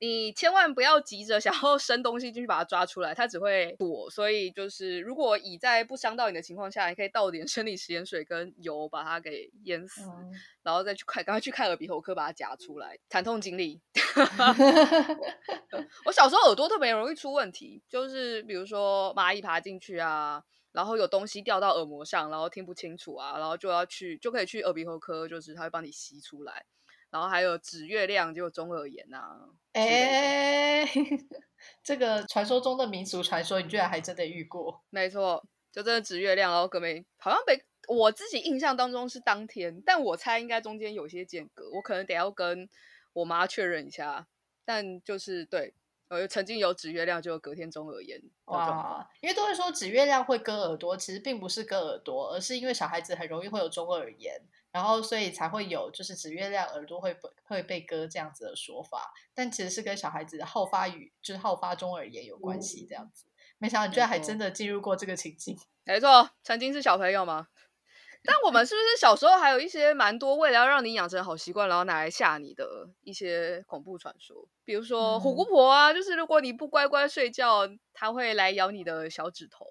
[0.00, 4.08] 你千万不要急着想要伸东西进去把它抓出来，它只会躲。
[4.08, 10.32] 所以就是，如果已在不伤到你的情况下，你可以倒点生理食盐水跟油把它给淹死，嗯、
[10.62, 12.98] 然后再去快赶快去看耳鼻喉科把它夹出来。
[13.10, 13.78] 惨痛经历。
[16.06, 26.64] 我小时候耳朵特别容易出问题，就是比如说蚂蚁爬进去啊，然后有东西掉到耳膜上，然后听不清楚啊，然后就要去就可以去耳鼻喉科，就是他会帮你吸出来。
[27.10, 29.48] 然后还有指月亮，就中耳炎啊！
[29.72, 30.84] 哎，
[31.82, 34.82] 这个传说中的民俗传说，你居然还真的遇过？
[34.90, 42.68] 没错，就真的指月亮，然后隔没好像被我自己印象当中是当天，但我猜应该中间有些间隔，我可能得要跟
[43.12, 44.26] 我妈确认一下。
[44.64, 45.74] 但就是对，
[46.08, 48.22] 我曾经有指月亮，就隔天中耳炎。
[48.44, 49.08] 哇！
[49.20, 54.40] 因为都会说指月亮会割耳朵，其实并不是割耳朵，而是因为小孩子很容易会有中耳炎。
[54.72, 63.26] 然后，所以才会有就是指月亮耳朵会被会被割这样子的说法，但其实是跟小孩子的好发语就是好发中耳炎有关系这样子。
[63.26, 65.58] 嗯、没想到你居然还真的进入过这个情境。
[65.84, 67.48] 没错，曾经是小朋友吗？
[68.22, 74.46] 但我们是不是小时候还有一些蛮多为了要让你养成好习惯，然后拿来吓你的一些恐怖传说？
[74.64, 79.66] 比如说虎姑婆啊，嗯、就是如果你不乖乖睡觉，它会来咬你的小指头。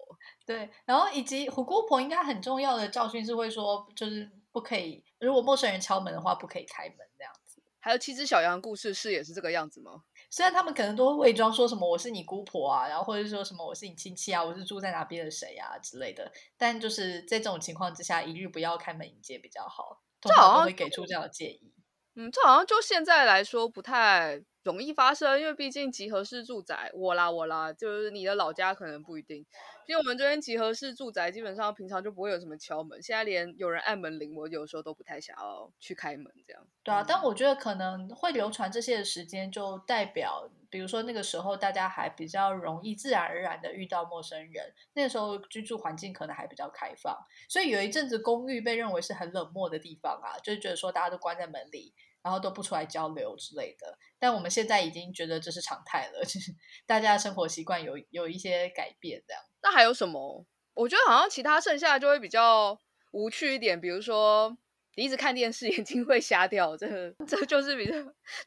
[0.46, 4.30] 对，然后以及虎姑婆应该很重要的教训是会说，就是。
[4.52, 7.62] 不可以，如果陌生人敲门的话，不可以开门这样子。
[7.82, 10.04] 还有七只小羊故事是也是这个样子吗？
[10.30, 20.02] 虽然他们可能都会伪装说什么我是你姑婆啊，然后或者说什么我是你亲戚啊，我是住在哪边的谁啊之类的，但就是在这种情况之下，一律不要开门迎接比较好。
[20.20, 21.74] 通常都会给出这样的建议。
[22.16, 29.46] 嗯，这好像就现在来说不太容易发生，因为毕竟集合式住宅，我啦我啦，就是你的老家可能不一定。
[29.90, 36.64] 因为我们这边集合式住宅，基本上平常就不会有什么敲门，现在连有人按门铃，我有时候都不太想要去开门这样。
[36.84, 47.18] 对啊，但我觉得可能会流传这些的时间，就代表，比如说那个时候大家还比较容易自然而然的遇到陌生人，那个时候居住环境可能还比较开放，
[47.50, 51.96] 所以有一阵子公寓被认为是很冷漠的地方啊，就是觉得说大家都关在门里。
[52.22, 56.54] 然后都不出来交流之类的，但我们现在已经觉得这是常态了，就 是
[56.86, 59.42] 大家的生活习惯有有一些改变这样。
[59.62, 60.46] 那还有什么？
[60.74, 62.80] 我觉得好像其他剩下的就会比较
[63.12, 64.58] 无趣一点，比如说
[64.96, 67.94] 你一直看电视， 眼睛会瞎掉，这这就是比较，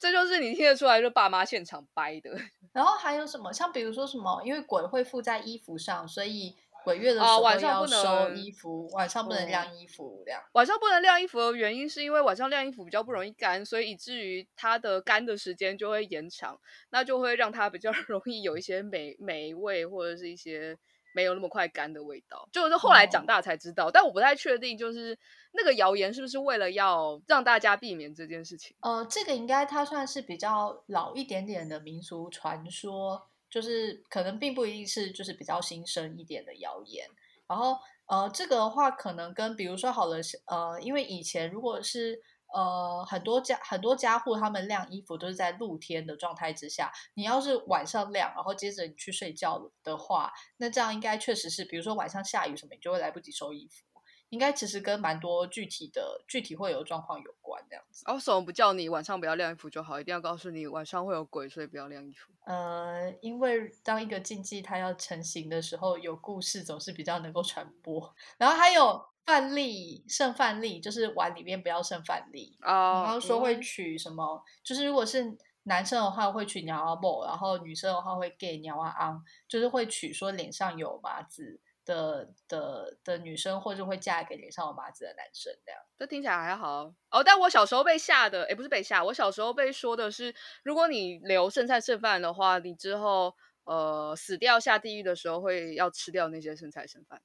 [0.01, 2.31] 这就是你听得出来就爸妈现场掰的。
[2.72, 3.53] 然后还有什么？
[3.53, 6.57] 像比如说什么，因为鬼会附在衣服上，所以。
[6.85, 10.20] 鬼月的时候晚上不能收衣服，晚上不能晾衣服。
[10.27, 16.59] 这样晚上不能晾衣服的原因是因为晚上晾衣服比较不容易干，所以以至于它的干的时间就会延长，
[16.90, 20.77] 那就会让它比较 容易有一些霉霉味或者是一些
[21.12, 22.48] 没有那么快干的味道。
[22.53, 25.18] 就是后来长大才知道，哦、但我不太确定，就是
[25.53, 28.77] 那个谣言是不是为了要让大家避免这件事情？
[28.81, 33.29] 呃，这个应该它算是比较老一点点的民俗传说。
[33.53, 37.07] 就是可能并不一定是就是比较新生一点的谣言，
[37.46, 42.18] 然后呃这个的话可能跟比如说好了，呃因为以前如果是
[42.52, 46.92] 呃，很多家很多家户他们晾衣服都是在露天的状态之下。
[47.14, 53.84] 你要是晚上晾，然后接着你去睡觉的话，那这样应该确实是，比如说晚上下雨什么，你就会来不及收衣服。
[54.28, 58.02] 应该其实跟蛮多具体的具体会有状况有关这样子。
[58.06, 60.00] 哦，为什么不叫你晚上不要晾衣服就好？
[60.00, 62.32] 一定要告诉你晚上会有鬼，所以不要晾衣服。
[62.46, 68.14] 呃，因为当一个禁忌它要成型的时候，有故事总是比较能够传播。
[68.38, 69.12] 然后还有。
[69.24, 72.58] 饭粒剩饭粒，就是碗里面不要剩饭粒。
[72.62, 74.24] 哦，然后说会取什么？
[74.24, 85.80] 嗯、就是如果是男生的话会取鸟阿伯，然后女生的话会给鸟阿昂，就是会取说脸上有麻子的的的女生，或者会嫁给脸上有麻子的男生这样。
[85.96, 87.22] 这听起来还好哦。
[87.24, 93.32] 但我小时候被吓的，哎，不是被吓，我小时候被说的是，如果你留剩菜剩饭的话，你之后
[93.62, 97.22] 呃死掉下地狱的时候会要吃掉那些剩菜剩饭。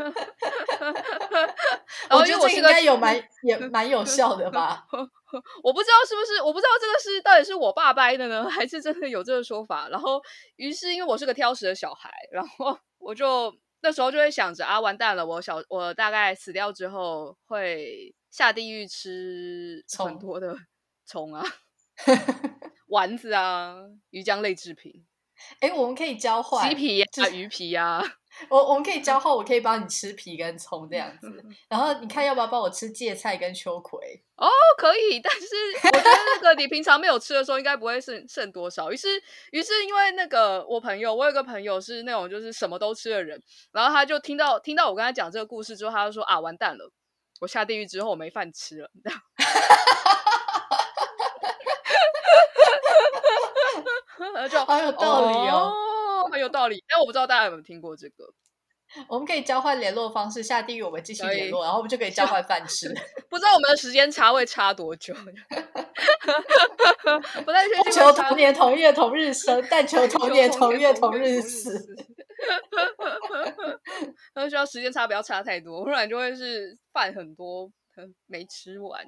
[2.10, 4.84] 我觉得我应该有蛮也蛮有效的吧？
[5.62, 9.88] 我不知道是不是，我不知道这个是到底是我爸掰的呢， 还是真的有这个说法？
[9.88, 10.20] 然后，
[10.56, 20.56] 于是因为我是个挑食的小孩，然后我就那时候就会想着啊，完蛋了，我小我大概死掉之后会下地狱吃很多的
[21.06, 21.44] 虫啊、
[22.88, 23.76] 丸子啊、
[24.10, 25.06] 鱼浆类制品。
[25.60, 28.04] 哎，我们可以交换鸡皮呀、啊、鱼皮呀、啊。
[28.48, 34.22] 我我们可以交换，我可以帮你吃皮跟葱这样子， 然后你看要不要帮我吃芥菜跟秋葵？
[34.36, 35.46] 哦，可以，但是
[35.84, 38.90] 我觉得那个你平常没有吃的时候，应该不会剩剩多少。
[38.90, 43.40] 于是，于是因为那个我朋友，我有个朋友是那种就是什么都吃的人，
[43.72, 46.90] 然后他就听到听到我跟他讲这个故事之后，他就说啊，完蛋了，
[47.40, 48.90] 我下地狱之后我没饭吃了。
[54.50, 55.72] 就好有道理哦。
[55.74, 55.89] 哦
[56.30, 58.32] 很有道理，但我不知道大家有没有听过这个。
[59.06, 62.88] 我们可以交换联络方式，下地狱我们继续联络，然后我们就可以交换饭吃。
[63.30, 65.14] 不知道我们的时间差会差多久？
[67.44, 67.92] 不太确定。
[67.92, 71.94] 求同年同月同日生，但求同年同月同日死。
[74.34, 77.70] 他需要时间差不要差太多，不然就会是饭很多
[78.26, 79.06] 没吃完。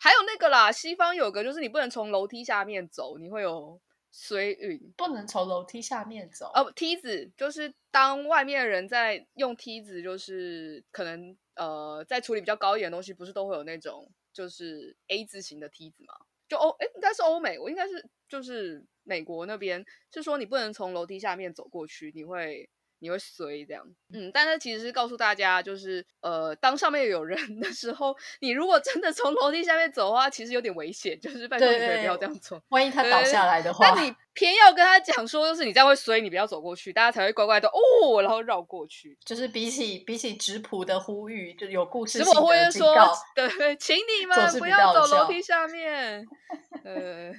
[0.00, 3.80] 还有那个啦，西方有个就是你不能从楼梯下面走，你会有。
[4.12, 16.14] 衰运不能从楼梯下面走哦，梯子就是当外面的人在用梯子，就是可能呃在处理比较高一点的东西，不是都会有那种就是 A 字形的梯子吗？
[16.46, 22.68] 就欧哎，应该是欧美，我应该是就是美国那边，是说你不能从楼梯下面走过去，你会。
[23.02, 23.84] 你会随这样，
[24.14, 32.62] 嗯，但是其实是告诉大家，就是呃，当上面有人的 时候，你如果真的从楼梯下面走的话，其实有点危险，就是拜托你不要这样做。
[32.68, 39.18] 万一他倒下来的话，那你偏要跟他讲说，就是你这样会随，你不要走过去，大家才会乖乖的哦，然后绕过去。
[39.24, 42.40] 就是比起比起质朴的呼吁，就有故事性的警告。
[42.40, 42.96] 我会说，
[43.34, 46.24] 对，请你们不要走楼梯下面，
[46.84, 47.32] 呃，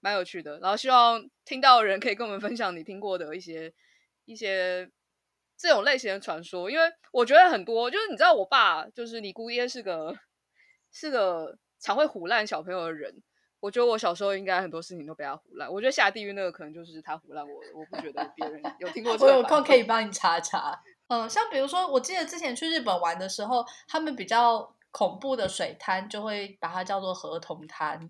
[0.00, 0.58] 蛮有趣的。
[0.60, 3.70] 然后希望听到的人可以跟我们分享你听过的一些
[4.24, 4.88] 一些。
[5.60, 10.16] 这种类型的传说，因为我觉得很多，就是你知道，我爸就是你姑爷是个
[10.90, 13.22] 是个常会唬烂小朋友的人。
[13.60, 15.70] 我觉得我小时候应该很多事情都被他唬烂。
[15.70, 19.32] 我觉得下地狱那个可能就是他唬烂我的，我不觉得别人有听过 这个。
[19.32, 20.82] 我有空可以 帮你查查。
[21.08, 28.08] 嗯，像比如说，我记得之前去日本玩的时候，他们比较恐怖的水滩就会把它叫做河童滩。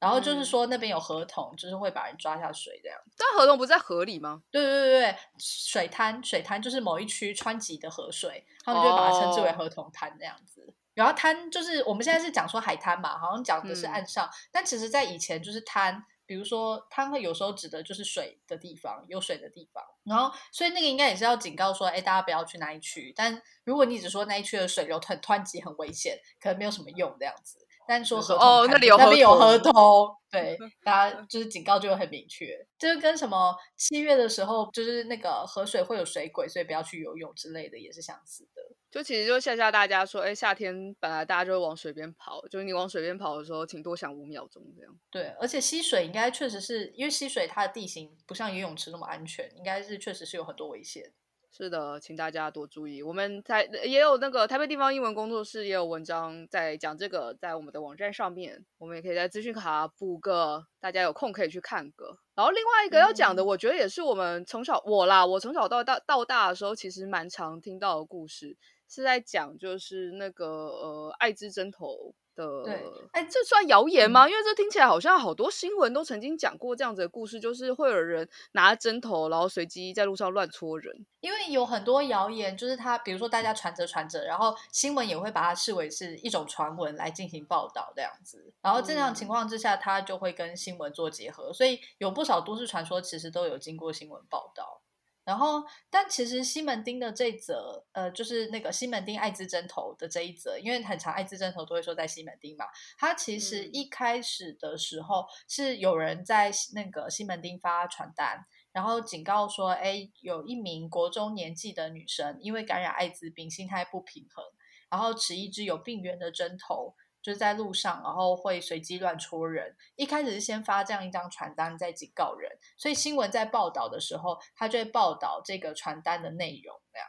[0.00, 2.98] 然后就是说那边有河童，就是会把人抓下水这样。
[3.16, 4.42] 但河童不是在河里吗？
[4.50, 10.62] 对对对对，水滩水滩就是某一区湍急的河水，他们就把它称之为河童滩这样子。
[10.62, 10.74] Oh.
[10.94, 19.84] 然后滩就是我们现在是讲说海滩嘛，好像讲的是岸上，嗯、但其实在以前就是滩，比如说滩会有时候指的就是水的地方，有水的地方。
[20.04, 23.12] 然后所以那个应该也是要警告说，哎，大家不要去那一区。
[23.14, 27.66] 但如果你只说那一区的水流很湍急很危险，可能没有什么用这样子。
[27.86, 38.62] 但说河童哦，那里有河童，那边有河童， 对，大家就是警告就会很明确，就是跟什么七月的时候，就是那个河水会有水鬼，所以不要去游泳之类的，也是相似的。
[38.90, 44.92] 就其实就吓吓大家说，哎，夏天本来大家就会往水边跑，就是你往水边跑的时候，请多想五秒钟这样。
[45.10, 51.12] 对，而且溪水应该确实是因为溪水它的地形不像游泳池那么安全，应该是确实是有很多危险。
[51.52, 53.02] 是的，请大家多注意。
[53.02, 62.16] 我们在也有那个台北地方英文工作室也有文章在讲这个，在我们的网站上面，我们也可以在资讯卡补个，大家有空可以去看个。
[62.36, 68.56] 然后另外一个要讲的，我觉得也是我们从小我啦，我从小到大到大的时候，其实蛮常听到的故事，
[68.88, 72.62] 是在讲就是那个呃爱之针头的。
[72.64, 74.26] 对，哎，这算谣言吗？
[74.26, 81.04] 嗯、因为这听起来好像好多新闻都曾经讲过这样子的故事，就是会有人拿针头，然后随机在路上乱戳人。
[81.20, 88.52] 因为有很多谣言，就是他，比如说大家传着传着，然后新闻也会把它视为是一种传闻来进行报道这样子。
[88.62, 94.80] 然后这样情况之下，它就会跟新闻做结合，所以有不少都市传说其实都有经过新闻报道。
[95.22, 102.64] 然后，但其实西门町的这一则，呃，就是那个西门町艾滋针头的这一则，因为很长艾滋针头都会说在西门町嘛。
[102.98, 114.44] 它其实一开始的时候是有人在那个西门町发传单，然后警告说，哎，有一名国中年纪的女生因为感染艾滋病，心态不平衡，
[114.88, 116.94] 然后持一支有病源的针头。
[117.22, 119.76] 就是在路上，然后会随机乱戳人。
[119.96, 122.50] 一开始是先发这样一张传单，在警告人。
[122.78, 127.08] 所以新闻在报道的时候，他就会报道这个传单的内容那样。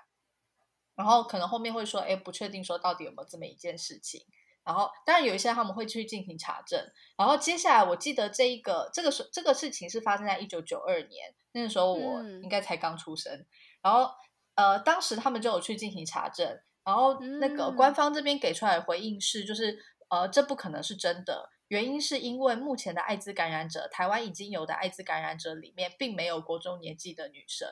[0.95, 4.25] 然后可能后面会说，哎，不确定说到底有没有这么一件事情。
[4.63, 6.79] 然后当然有一些他们会去进行查证。
[7.17, 13.33] 然后接下来我记得这一个这个是这个事情是发生在一九九二年，那个时候我应该才刚出生。
[13.33, 13.45] 嗯、
[13.83, 14.11] 然后
[14.55, 16.59] 呃，当时他们就有去进行查证。
[16.83, 19.79] 然后那个官方这边给出来的回应是，就是。
[20.11, 21.49] 呃，这不可能是真的。
[21.69, 27.65] 原因是因为目前的艾滋感染者，台湾已经有的艾滋感染者里面，并没有国中年纪的女生，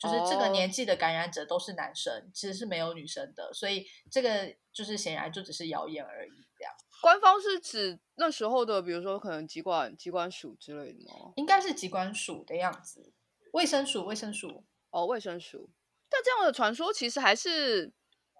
[0.00, 3.52] 就是这个年纪的感染者都是男生，哦、其实是没有女生的。
[3.52, 6.30] 所以这个就是显然就只是谣言而已。
[6.56, 11.32] 这样，官方是指那时候的，比如说可能疾管疾管署之类的吗？
[11.36, 13.12] 应该是疾管署的样子，
[13.52, 15.68] 卫生署，卫生署，哦，卫生署。
[16.08, 17.92] 但这样的传说其实还是。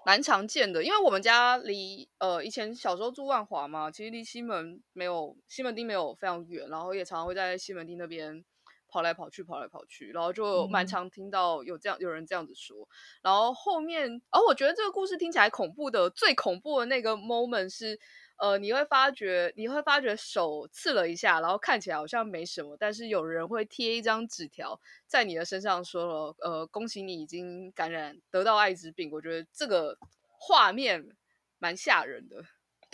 [0.05, 8.45] 蛮常见的，因为我们家离呃以前小时候住万华嘛，其实离西门没有西门町没有非常远，然后也常常会在西门町那边
[8.89, 12.89] 跑来跑去，跑来跑去，然后就蛮常听到有这样有人这样子说，
[13.23, 17.99] 然后后面，而、哦、我觉得这个故事听起来恐怖的最恐怖的那个 moment 是。
[18.37, 29.11] 呃，你会发觉，你会发觉手刺了一下，然后看起来好像没什么，但是有人会贴一张纸条在你的身上，说了，呃，恭喜你已经感染得到艾滋病。
[29.13, 29.97] 我觉得这个
[30.39, 31.17] 画面
[31.59, 32.45] 蛮吓人的。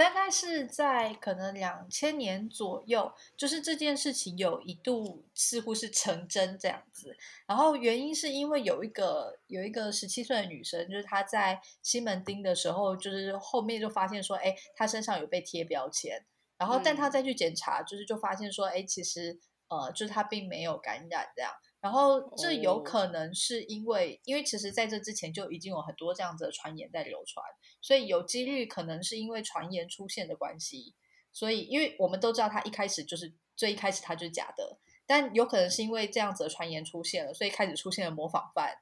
[0.00, 7.14] 大概是在可能两千年左右，就是这件事情有一度似乎是成真这样子。
[7.46, 16.24] 然后原因是因为有一个有一个十七岁的女生，就是她在西门町的时候，就是后面就发现说，哎，她身上有被贴标签。
[16.56, 19.38] 然后但她再去检查，就是就发现说，哎，其实
[19.68, 21.52] 呃，就是她并没有感染这样。
[21.80, 27.44] 然后这有可能是因为，哦、因为其实在这之前就已经有很多这样子的传言在流传，
[27.80, 30.94] 所以有几率可能是因为传言出现的关系。
[31.32, 38.78] 所以，因为我们都知道他一开始就是最一开始他就是假的，但有可能是因为这样子的传言出现了，所以开始出现了模仿犯，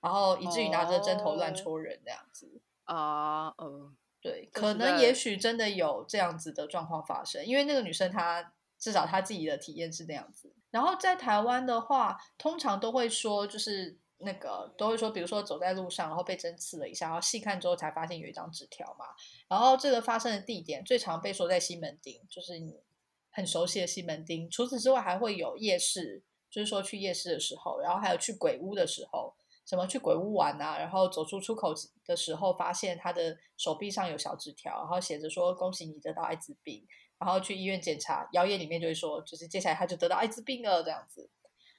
[0.00, 3.92] 然后以至于拿着针头乱戳人这样子啊，嗯、哦，
[4.22, 10.54] 对，可能也许真的有这样子的状况发生，因为那个女生她至少她自己的体验是那样子。
[10.70, 19.06] 然后在台湾的话，通常都会说，就是那个都会说，比如说走在路上，然后被针刺了一下，然后细看之后才发现有一张纸条嘛。
[19.48, 22.82] 然后这个发生的地点最常被说在西门町，就是你
[23.30, 24.50] 很熟悉的西门町。
[24.50, 31.72] 除此之外，还会有夜市，就是说去夜市的时候，然后还有去鬼屋的时候，什么去鬼屋玩啊，然后走出出口
[32.04, 36.86] 的时候，发现他的手臂上有小纸条，然后写着说恭喜你得到艾滋病。
[37.18, 41.28] 然后去医院检查，谣言里面就会说，就是接下来他就得到艾滋病了这样子。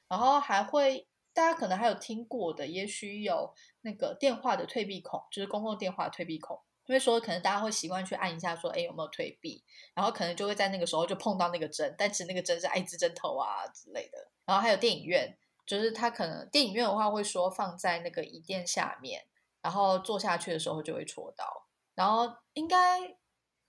[0.08, 9.64] 然后还会，大家可能还有听过的，也许有那个电话的退避孔，就是公共电话退避孔，因为说可能大家会习惯去按一下，说哎有没有退避，
[9.94, 14.18] 然后可能就会在那个时候就碰到那个针，但其实那个针是艾滋针头啊之类的。
[14.46, 19.26] 然后还有电影院，就是他可能电影院的话会说放在那个椅垫下面，
[19.62, 23.19] 然后坐下去的时候就会戳到，然后应该。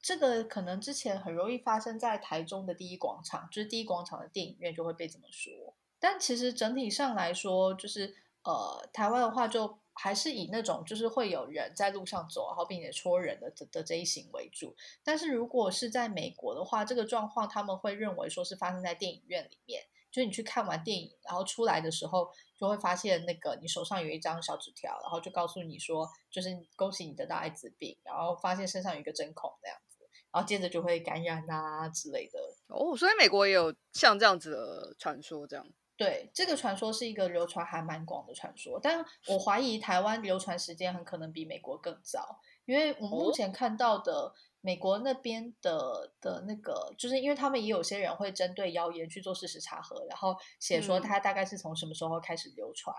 [0.03, 5.75] 这个可能之前很容易发生在台中的第一广场，就是第一广场的电影院就会被这么说。
[5.99, 14.75] 但其实整体上来说，就是呃，台湾的话就还是以那种就是会有人在路上走，然后并且戳人的的的这一型为主。
[15.05, 22.31] 但是如果是在美国的话，这个状况他们会认为说是发生在电影院里面，就是你去看完电影，然后出来的时候
[22.61, 30.07] 就会发现那个你手上有一张小纸条，然后就告诉你说，就是恭喜你得到艾滋病，然后发现身上有一个针孔这样子。
[30.33, 32.39] 然后接着就会感染啊之类的
[32.69, 35.67] 哦，所以美国也有像这样子的传说，这样。
[35.97, 52.95] 对，这个传说是一个流传还蛮广的传说，但我怀疑台湾流传时间很可能比美国更早，因为我们目前看到的美国那边的的那个，就是因为他们也有些人会针对谣言去做事实查核，然后写说他大概是从什么时候开始流传。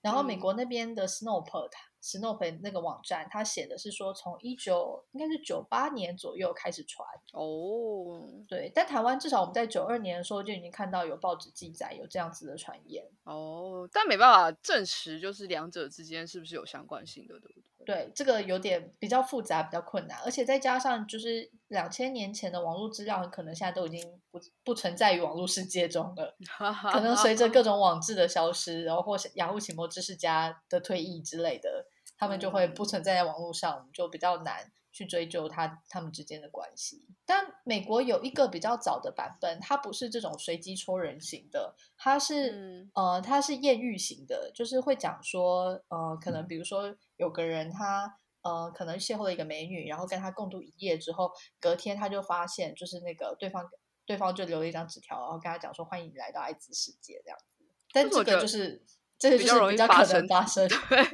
[0.00, 1.70] 然后美国那边的 Snopes
[2.02, 7.08] Snopes 那个网站，它写的是说，从一九应该是九八年左右开始传。
[7.32, 13.02] 哦，对，但台湾至少我们在九二年的时候就已经看到有报纸记载有这样子的传言。
[13.22, 17.64] 哦，但没办法证实就是两者之间是不是有相关性的，对不对？
[17.84, 26.36] 对，这个有点比较复杂，比较困难，而且再加上就是两千年前的网络资料，可能现在都已经不不存在于网络世界中了。
[26.92, 37.04] 可能随着各种网志的消失，然后或是雅虎奇摩知识家的退役之类的，他们就会不存在在网络上，就比较难去追究他他们之间的关系。
[37.26, 46.94] 但美国有一个比较早的版本，它不是这种随机戳人型的，它是、嗯、呃，它是艳遇型的，就是会讲说呃，可能比如说。
[47.16, 51.30] 有个人他呃可能邂逅了一个美女，然后跟他共度一夜之后，
[51.60, 53.64] 隔天他就发现就是那个对方
[54.04, 57.64] 对方就留了一张纸条，然后跟他讲说欢迎你来到爱滋世界这样子。
[57.92, 58.84] 但这个就是
[59.30, 60.26] 这个就是比较容易发生。
[60.68, 61.04] 对，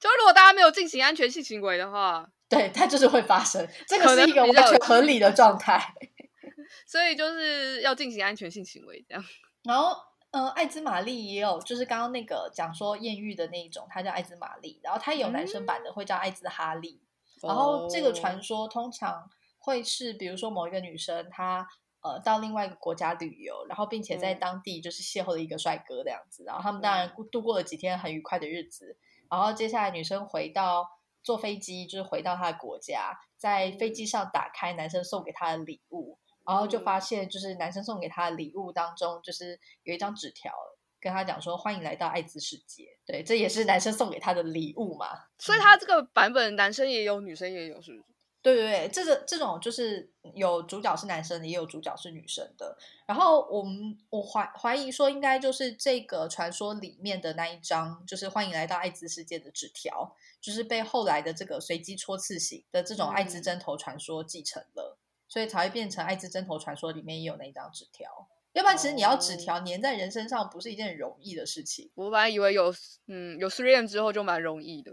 [0.00, 3.68] 就如果大家没有进行安全性行为的话， 对，它就是会发生。
[3.86, 5.94] 这个是一个完全合理的状态。
[6.86, 9.24] 所以就是要进行安全性行为这样。
[9.64, 9.96] 然后。
[10.30, 17.00] 嗯，艾滋玛丽也有，就是刚刚那个讲说艳遇的那一种，它叫艾滋玛丽，然后它有男生版的，会叫艾滋哈利。
[17.42, 19.26] 嗯、然后这个传说通常
[19.56, 21.66] 会是，比如说某一个女生，她
[22.00, 28.96] 呃到另外一个国家旅游，然后并且在当地就是邂逅了一个帅哥这样子，然后他们当然度过了几天很愉快的日子，
[29.30, 30.88] 然后接下来女生回到
[31.22, 36.18] 坐飞机，就是回到她的国家，在飞机上打开男生送给她的礼物。
[36.46, 40.50] 然后就发现，就是男生送给她的礼物当中，就是有一张纸条，
[40.98, 45.08] 跟他讲说：“欢迎来到艾滋世界。”对，这也是男生送给他的礼物嘛。
[45.36, 48.04] 所以他这个版本，男生也有，女生也有，是不是？
[48.42, 52.76] 对对对，这个这种就是有主角是男生的，也有主角是女生的。
[53.06, 64.96] 然后我们我怀怀疑说，应该就是这个传说里面的那一张，就是欢迎来到艾滋世界的纸条，就是被后来的这个随机戳刺型的这种艾滋针头传说继承了。
[64.96, 71.90] 嗯所以才会变成艾滋针头传说里面也有那一张纸条，要不然其实你要纸条粘在人身上不是一件很容易的事情。
[71.94, 72.74] 我本来以为有，
[73.08, 74.90] 嗯，有 3M 之后就蛮容易的。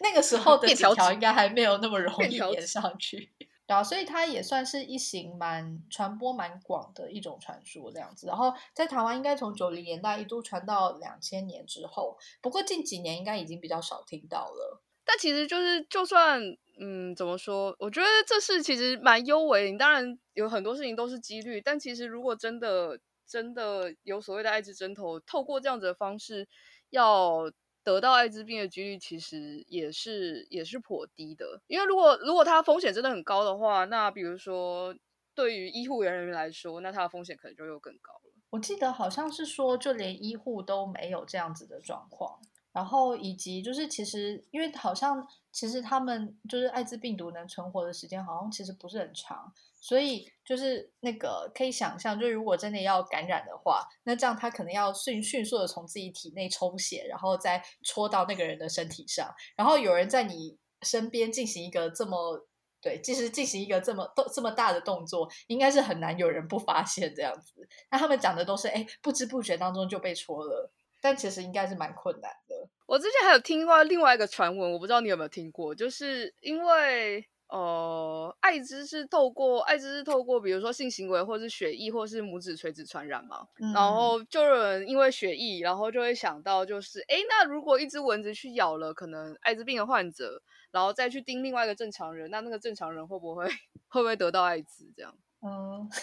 [0.00, 3.30] 那个时候的纸条应该还没有那么容易粘上去。
[3.66, 8.26] 然后，所以它也算是一型蛮传播蛮广的一种传说这样子。
[8.26, 14.82] 然后在台湾应该从九零年代一度传到两千年之后，不过近几年应该已经比较少听到了。
[15.04, 16.40] 但其实就是就算。
[16.82, 17.76] 嗯，怎么说？
[17.78, 19.70] 我觉得这事其实蛮幽微。
[19.70, 26.48] 你当然有很多事情都是几率，但其实如果真的真的有所谓的艾滋针头，透过这样子的方式
[26.88, 27.52] 要
[27.82, 31.60] 得到艾滋病的几率，其实也是也是颇低的。
[31.66, 34.94] 因为如果如果它风险真的很高的话，那比如说
[35.34, 38.32] 对于医护人员来说，那它的风险可能就又更高了。
[38.50, 42.38] 我记得好像是说，就连医护都没有这样子的状况。
[42.72, 62.46] 然后以及就是其实，因为好像其实他们就是艾滋病毒能存活的时间好像其实不是很长，所以就是那个可以想象，就是如果真的要感染的话，那这样他可能要迅迅速的从自己体内抽血，然后再戳到那个人的身体上，然后有人在你身边进行一个这么
[62.82, 67.68] 对，即使进行一个这么这么大的动作，应该是很难有人不发现这样子。
[67.90, 70.70] 那他们讲的都是哎，不知不觉当中就被戳了。
[71.02, 72.68] 但其实应该是蛮困难的。
[72.84, 83.48] 我之前还有听过另外一个传闻，我不知道你有没有听过，就是因为呃，艾滋是透过艾滋是透过比如说性行为，或是血液，或是母子垂直传染嘛。
[83.60, 90.40] 嗯、然后就有人因为血液，然后就会想到，就是哎，那如果一只蚊子去咬了可能艾滋病的患者，
[90.70, 93.46] 然后再去叮另外一个正常人，那那个正常人会不会
[93.88, 94.92] 会不会得到艾滋？
[94.96, 95.14] 这样？
[95.42, 95.88] 嗯。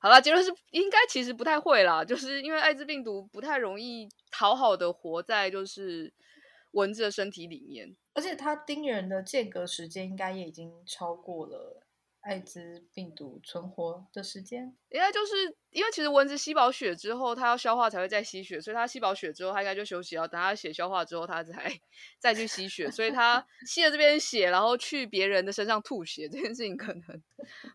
[0.00, 6.12] 好了，结论是应该其实不太会啦，就是因为艾滋病毒不太容易讨好的活在就是
[6.72, 11.82] 蚊子的身体里面，而且它叮人的间隔时间应该也已经超过了。
[12.20, 21.72] 艾滋病毒存活的时间，应该就是因为其实蚊子吸饱血之后，它要消化才会再吸血，所以它吸饱血之后，它应该就休息，了等它血消化之后，它才
[22.18, 27.22] 再去吸血，所以它 吸了这边血，然后去别人的身上吐血，这件事情可能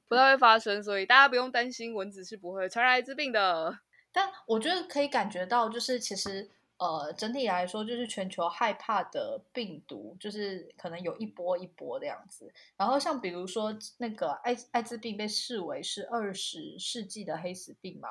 [0.08, 3.80] 不太会发生，所以大家不用担心蚊子是不会传染艾滋病的。
[4.12, 6.52] 但我觉得可以感觉到，就是其实。
[6.78, 12.52] 呃，整体来说，就是全球害怕的病毒，就是可能有一波一波的样子。
[12.76, 18.10] 然后像比如说那个艾艾滋病被视为是二十世纪的黑死病吗？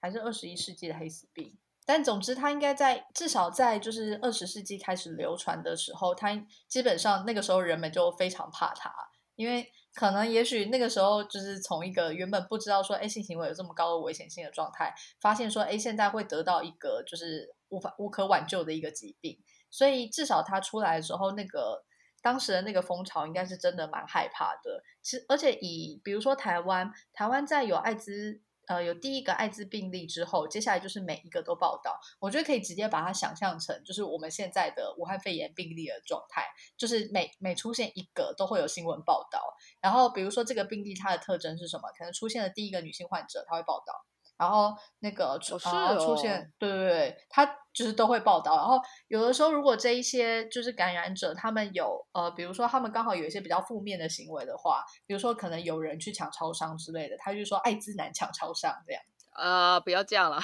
[0.00, 1.56] 还是二十一世纪的黑死病？
[1.84, 6.28] 但总之，它应该在至少在就是二十世纪开始流传的时候，它
[6.66, 8.92] 基本上那个时候人们就非常怕它，
[9.36, 19.38] 因为可能也许那个时候就是从一个原本不知道说，哎，性行为有这么高的危险性的状态，发现说，哎，现在会得到一个就是无法无可挽救的一个疾病，
[19.70, 21.84] 所以至少他出来的时候，那个
[22.22, 24.82] 当时的那个风潮应该是真的蛮害怕的。
[25.02, 28.42] 其实，而且以比如说台湾，台湾在有艾滋。
[28.68, 31.98] 呃，有第一个艾滋病例之后，接下来就是每一个都报道。
[32.20, 36.44] 我觉得可以直接把它想象成，就是我们现在的武汉肺炎病例的状态，
[36.76, 39.42] 就是每每出现一个都会有新闻报道。
[39.80, 41.88] 然后，比如说这个病例它的特征是什么？
[41.96, 44.04] 可能出现了第一个女性患者，他会报道。
[44.38, 48.56] 然后那个出、哦哦、出现，对对对，他就是都会报道。
[48.56, 59.02] 然后有的时候，如果这一些就是感染者，他们有呃，比如说他们刚好有一些比较负面的行为的话，比如说可能有人去抢超商之类的，他就说艾滋男抢超商这样。
[59.32, 60.40] 啊、呃，不要这样了。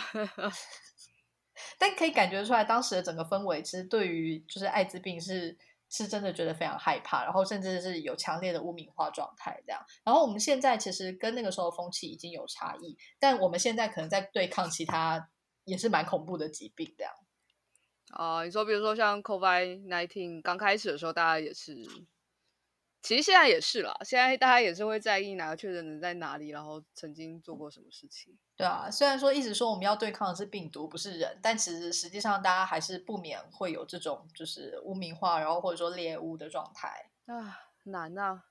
[1.78, 5.56] 但可以感觉出来，当时的整个氛围其实对于就是艾滋病是。
[5.96, 9.80] 是真的觉得非常害怕，然后甚至是有强烈的污名化状态这样。
[10.04, 15.30] 然后我们现在其实跟那个时候风气已经有差异，但我们现在可能在对抗其他
[15.64, 17.12] 也是蛮恐怖的疾病这样。
[18.10, 21.76] 啊、你说比如说像 COVID-19 刚开始的时候，大家也是。
[23.04, 28.34] 其实现在也是啦，现在大家也是会在意哪个确诊人在哪里，然后曾经做过什么事情。
[28.56, 38.44] 对啊，虽然说一直说我们要对抗的是病毒，不是人，但其实实际上大家还是不免会有这种就是污名化，然后或者说猎污的状态啊，难啊！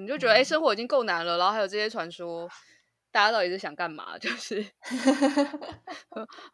[0.00, 2.48] 你就觉得哎、嗯，生活已经够难了，然后还有这些传说，
[3.12, 4.16] 大家到底是想干嘛？
[4.20, 4.64] 就是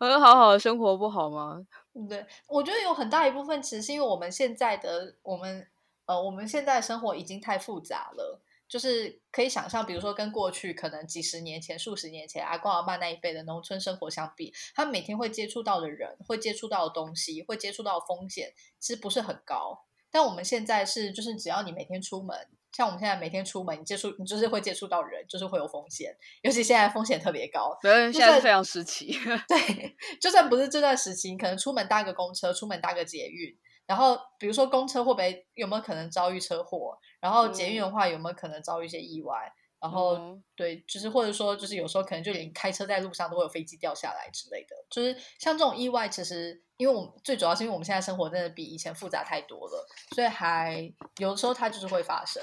[0.01, 1.65] 很好好的生活不好吗？
[2.09, 5.69] 对，我觉得有很大一部分其实是因为我们现在的我们。
[6.07, 19.85] 呃，我们现在生活已经太复杂了，就是可以想象，比如说跟过去可能几十年前、数十年前阿公阿嬷那一辈的农村生活相比，他每天会接触到的人、会接触到的东西、会接触到的风险，其实不是很高。
[20.11, 22.37] 但我们现在是，就是只要你每天出门，
[22.71, 26.15] 像我们现在每天出门，你接触，你就是会接触到人，就是会有风险。
[26.43, 29.19] 尤其现在风险特别高，对，现在非常时期。
[29.49, 33.57] 对， 就算不是这段时期，你可能出门搭个公车，出门搭个捷运。
[33.87, 36.99] 然后，比如说公车会不会有没有可能遭遇车祸？
[37.21, 39.53] 然后捷运的话有没有可能遭遇一些意外？
[39.79, 44.75] 然后、嗯、对，就是或者说就是有时候可能就连开车在路上都会有飞机掉下来之类的。
[44.89, 52.43] 就是像这种意外，其实因为我们最主要是因为我们现在生活真的比以前复杂太多了，所以还有的时候它就是会发生。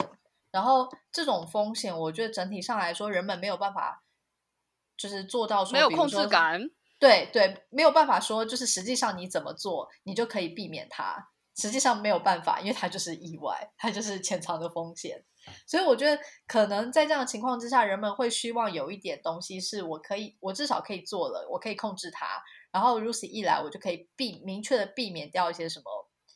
[0.51, 4.03] 然后这种风险，我觉得整体上来说，人们没有办法
[4.95, 6.61] 就是做到说没有控制感。
[6.99, 11.30] 对对，没有办法说就是实际上你怎么做，你就可以避免它。
[11.55, 15.23] 实际上没有办法，因为它就是意外，它就是潜藏的风险。
[15.65, 22.43] 所以我觉得，可能在这样的情况之下，人们会希望有一点东西是我可以，我至少可以做了，我可以控制它。
[22.71, 25.85] 然后如此一来，我就可以避明确的避免掉一些什么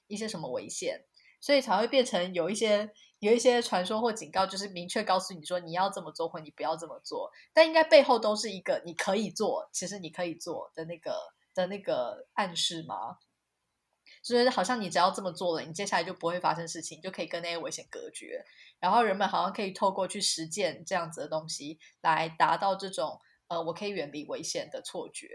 [0.07, 1.05] 一些什么危险，
[1.39, 2.89] 所以才会变成有一些
[3.19, 7.31] 有一些传说或警告，就是明确告诉你说你要这么做或你不要这么做。
[7.53, 11.15] 但应该背后都是一个你可以做，其实你可以做的那个
[11.53, 13.17] 的那个暗示吗？
[14.25, 18.43] 就是好像你只要这么做了，你接下来就不会发生事情，就可以跟那些危险隔绝。
[18.79, 25.29] 然后人们好像可以透过去实践这样子的东西，来达到这种呃，我可以远离危险的错觉。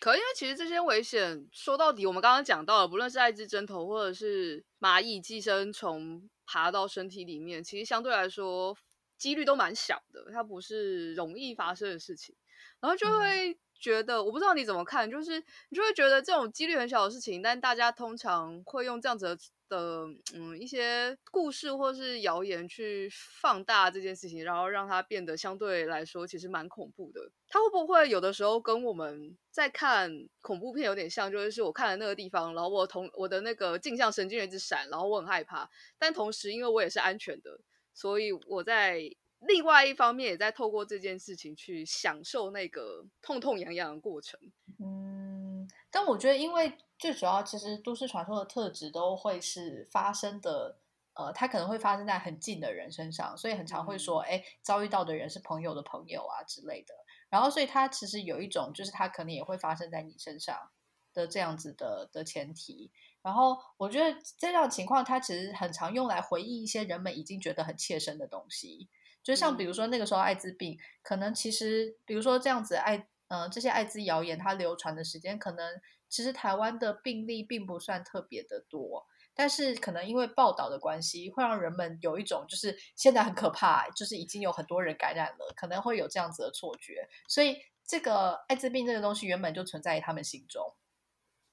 [0.00, 8.76] 可因为其实这些危险说到底，我们刚刚讲到了，不论是艾滋针头或者是蚂蚁寄生虫爬到身体里面，其实相对来说
[9.16, 12.34] 几率都蛮小的，它不是容易发生的事情，
[12.80, 13.56] 然后就会。
[13.82, 19.36] 觉得我不知道你怎么看，就是你就会觉得这种几率很小的事情，但大家通常会用这样子
[19.68, 23.08] 的，嗯一些故事或是谣言去
[23.40, 27.32] 放大这件事情，然后让它变得相对来说其实蛮恐怖的。
[27.48, 31.32] 它会不会有的时候跟我们在看恐怖片有点像？
[31.32, 35.68] 就是我看的那个地方，然后我同我的那个镜像神经元一直闪，然后我很害怕，
[35.98, 37.58] 但同时因为我也是安全的，
[37.92, 39.16] 所以我在。
[39.46, 44.38] 另外一方面，也在透过这件事情去享受那个痛痛痒痒的过程。
[44.78, 50.78] 嗯，但我觉得，因为最主要，其实都市传说的特质都会是发生的，
[51.14, 56.94] 呃，它可能会发生在很近的人身上，所以很常会说，哎、嗯，遭遇到的人是朋友的朋友啊之类的。
[57.28, 60.56] 然后，所以它其实有一种，就是它可能也会发生在你身上
[61.14, 62.90] 的这样子的的前提。
[63.22, 68.88] 然后，我觉得这样情况，它其实很常用来回忆一些人们已经觉得很切身的东西。
[69.22, 72.96] 就像比如说那个时候艾滋病，嗯、可能其实比如说这样子艾，
[73.28, 87.56] 嗯、呃，这些艾滋谣言它流传的时间，可能其实台湾的病例并不算特别的多，但是可能因为报道的关系，会让人们有一种就是现在很可怕，就是已经有很多人感染了，可能会有这样子的错觉，所以
[87.86, 90.74] 这个艾滋病这个东西原本就存在于他们心中，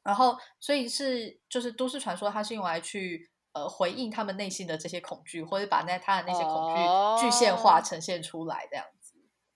[0.03, 3.29] 然后所以是就是都市传说，它是用来去。
[3.59, 9.15] 呃回应他们内心的这些恐惧，或者把那他的那些恐惧具现化呈现出来这样子。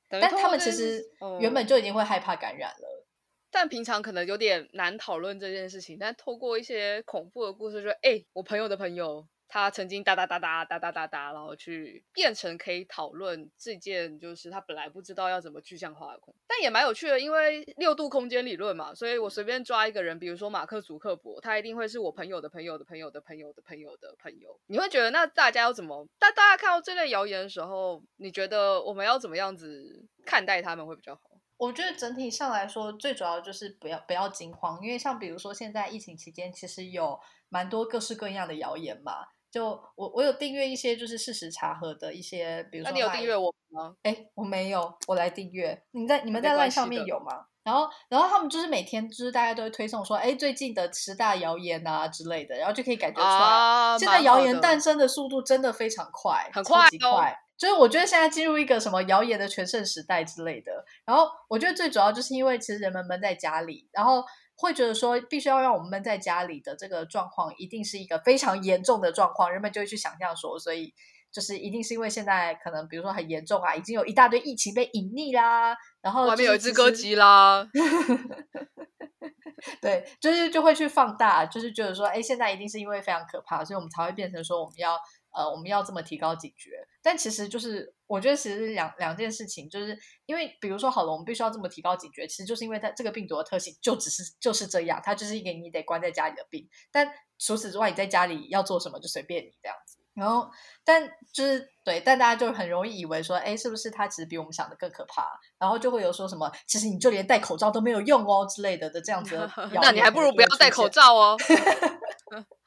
[0.10, 1.04] 哦、但他们其实
[1.40, 3.04] 原本就已经会害怕感染了。
[3.04, 3.06] 嗯、
[3.50, 9.28] 但平常可能有点难讨论这件事情，但透过一些恐怖的故事说，说哎，我朋友的朋友。
[9.48, 24.60] 他曾经哒哒哒哒哒哒哒哒，然后去变成可以讨论这件，就是他本来不知道要怎么具象化的恐，但也蛮有趣的，因为六度空间理论嘛，所以我随便抓一个人，比如说马克·祖克伯，他一定会是我朋友的朋友的朋友的朋友的朋友的朋友。
[24.68, 26.08] 你会觉得那大家要怎么？
[26.18, 31.22] 但大家看到这类谣言的时候，你觉得我们要怎么样子看待他们会比较好？
[31.58, 37.18] 我觉得整体上来说，最主要就是不要不要惊慌，因为像比如说现在疫情期间，其实有
[37.54, 39.14] 蛮多各式各样的谣言嘛。
[39.52, 43.96] 就我我有订阅一些就是事实查核的一些，比如说，那你有订阅我吗？
[44.02, 45.80] 哎，我没有，我来订阅。
[45.92, 47.46] 你在你们在 LINE 上面有吗？
[47.64, 57.38] 然后然后他们就是每天就是大家都会推送说，哎，最近的十大谣言啊之类的，然后就可以感觉出来，啊、现在谣言诞生的速度真的非常快，很快，超级快。
[57.56, 60.84] 就是我觉得现在进入一个什么谣言的全盛时代之类的。
[61.06, 64.24] 然后我觉得最主要就是因为其实人们闷在家里，然后。
[64.56, 70.94] 会觉得说，必须要让我们闷在家里的这个状况，一定是一个非常严重的状况，人们就会去想象说，所以
[71.32, 77.68] 就是一定是因为现在可能，比如说很严重啊，已经有一大堆疫情被隐匿啦，然后外面有一只歌姬啦，
[79.82, 84.98] 对，就是就会去放大，就是觉得说，哎，现在一定是因为非常可怕，所以我们才会变成说，我们要
[85.32, 86.70] 呃，我们要这么提高警觉。
[87.04, 89.96] 但其实就是，我觉得其实是两两件事情，就是
[90.26, 96.68] 因为比如说好了，我们必须要这么提高警觉，其实就是因为它这个病毒的特性就只是就是这样，它就是一个你得关在家里的病。
[96.92, 99.98] 但除此之外，你在家里要做什么就随便你这样子。
[100.14, 100.48] 然后，
[100.86, 105.28] 但就是对，但大家就很容易以为说，哎，是不是它其实比我们想的更可怕？
[105.58, 109.52] 然后就会有说什么，其实你就连戴口罩都没有用哦之类的的这样子的。
[109.74, 111.36] 那你还不如不要戴口罩哦。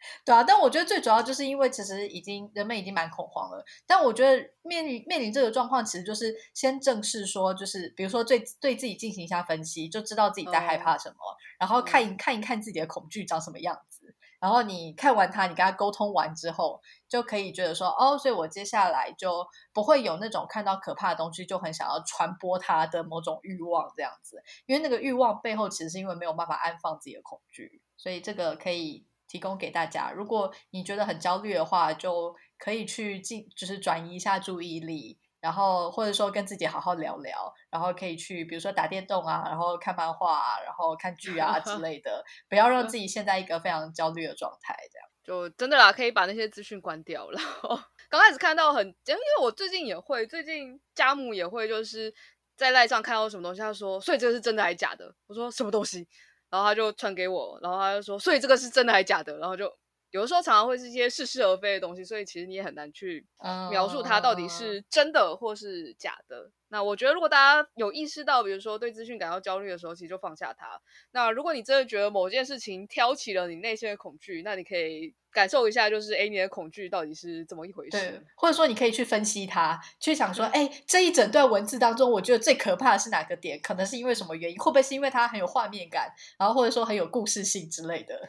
[0.24, 3.64] 对啊，但我觉得最主要就是因为其实已经人们已经蛮恐慌了。
[3.86, 14.14] 但我觉得面临面临这个状况，其实就是先正视说，就是比如说对对自己进行一下分析，就知道自己在害怕什么，嗯、然后看一看一看自己的恐惧长什么样子。
[14.40, 16.80] 然后你看完它，你跟他沟通完之后，
[17.10, 24.42] 就可以觉得说，哦，所以我接下来就不会有那种看到可怕的东西就很想要传播它的某种欲望这样子。
[24.64, 29.04] 因为那个欲望背后其实是因为没有办法安放自己的恐惧，所以这个可以。
[29.30, 44.74] 提供给大家，如果你觉得很焦虑的话，就可以去进，就是转移一下注意力，然后或者说跟自己好好聊聊，然后可以去，比如说打电动啊，然后看漫画啊，然后看剧啊之 类的，不要让自己陷在一个非常焦虑的状态。
[44.92, 47.38] 这样就真的啦，可以把那些资讯关掉了。
[47.38, 52.12] 然 后刚开始看到很，因为我最近也会，最近家母也会，就是
[52.56, 55.14] 在赖上看到什么东西，他说，所以这个是真的还是假的？
[55.28, 56.08] 我说什么东西？
[56.50, 59.36] 然后他就传给我，然后他就说，所以这个是真的还是假的？
[59.38, 59.72] 然后就
[60.10, 63.26] 有的时候常常会是一些似是而非的东西，所以其实你也很难去
[63.70, 66.50] 描述它到底是真的或是假的。
[66.72, 70.80] 那我觉得，如果大家有意识到，比如说对资讯感到焦虑的时候，其实就放下它。
[71.10, 75.14] 那如果你真的觉得某件事情挑起了你内心的恐惧，那你可以。
[75.32, 78.26] 感受一下，就是哎，你的恐惧到底是怎么一回事？
[78.34, 83.60] 或者说你可以去分析它，去想说，哎，这一整段文字当中，我觉得最可怕的是哪个点？
[83.62, 84.58] 可能是因为什么原因？
[84.58, 88.28] 会不会是因为它很有画面感，然后或者说很有故事性之类的？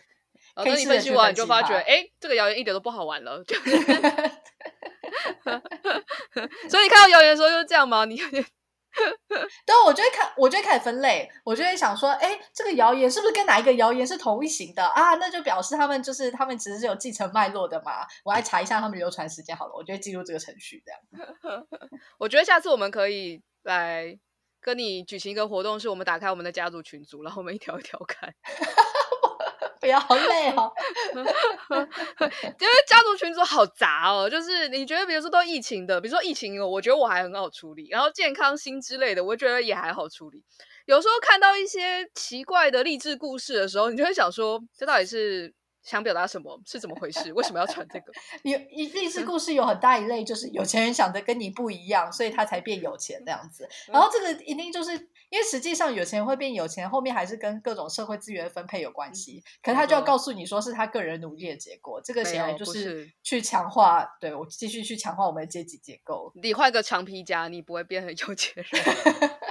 [0.55, 3.43] 可以分析完，你就发觉，哎，这个谣言一点都不好玩了。
[6.69, 8.05] 所以你看到谣言的时候就是这样吗？
[8.05, 8.17] 你？
[9.65, 15.15] 对，我就会看，我就会开始分类，我就会想说，哎，这个谣言是不是跟哪一个谣言是同一型的啊？
[15.15, 18.05] 那就表示他们就是他们其实是有继承脉络的嘛。
[18.25, 20.99] 我来查一下他们流传时间好了，我就会记录这个程序这样。
[22.17, 24.19] 我觉得下次我们可以来
[24.59, 28.35] 跟你举行一个活动，是我们打开我们的家族群组，然后我们一条一条看。
[29.81, 30.71] 不要好累哦，
[31.15, 34.29] 因 为家族群组好杂哦。
[34.29, 37.87] 就是你觉得，比如说都疫情的，比如说疫情，我觉得我还很好处理。
[37.89, 40.43] 然后健康心之类的，我觉得也还好处理。
[40.85, 45.53] 有时候看到一些奇怪的励志故事的时候，你就会想说，这到底是？
[45.83, 46.61] 想表达什么？
[46.63, 47.33] 是怎么回事？
[47.33, 48.13] 为什么要传这个？
[48.43, 53.67] 有一励志故事有很大一类，就是有钱人想的跟你不一样，所以他才变有钱这样子。
[53.87, 54.91] 然后这个一定就是
[55.31, 59.41] 因为实际上有钱人会变有钱，后面还是跟各种社会资源分配有关系。
[59.63, 64.05] 可是他就要告诉你说是他个人努力的结果，这个显然就是去强化。
[64.19, 66.31] 对，我继续去强化我们的阶级结构。
[66.35, 68.83] 你换个长皮夹，你不会变成有钱人。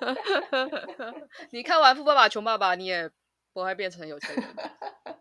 [1.50, 3.10] 你看完《富爸爸穷爸爸》，你也
[3.52, 4.44] 不会变成有钱人。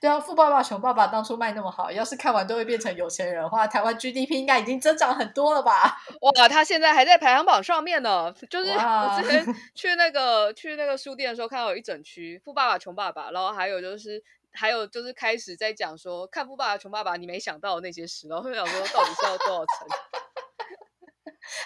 [0.00, 5.96] 对啊，富爸爸穷爸爸当初卖那么好，要是看完都会变成有钱人的话，台湾 GDP 应该已经增长很多了吧？
[6.20, 8.32] 哇，他现在还在排行榜上面呢。
[8.50, 14.22] 就是我之前 去那个去那个书店的时候，看到有一整区富爸爸穷爸爸，然后还有就是
[14.52, 20.21] 还有就是开始在讲说看富爸爸穷爸爸，你没想到的那些事，然后会想说到底是要多少层？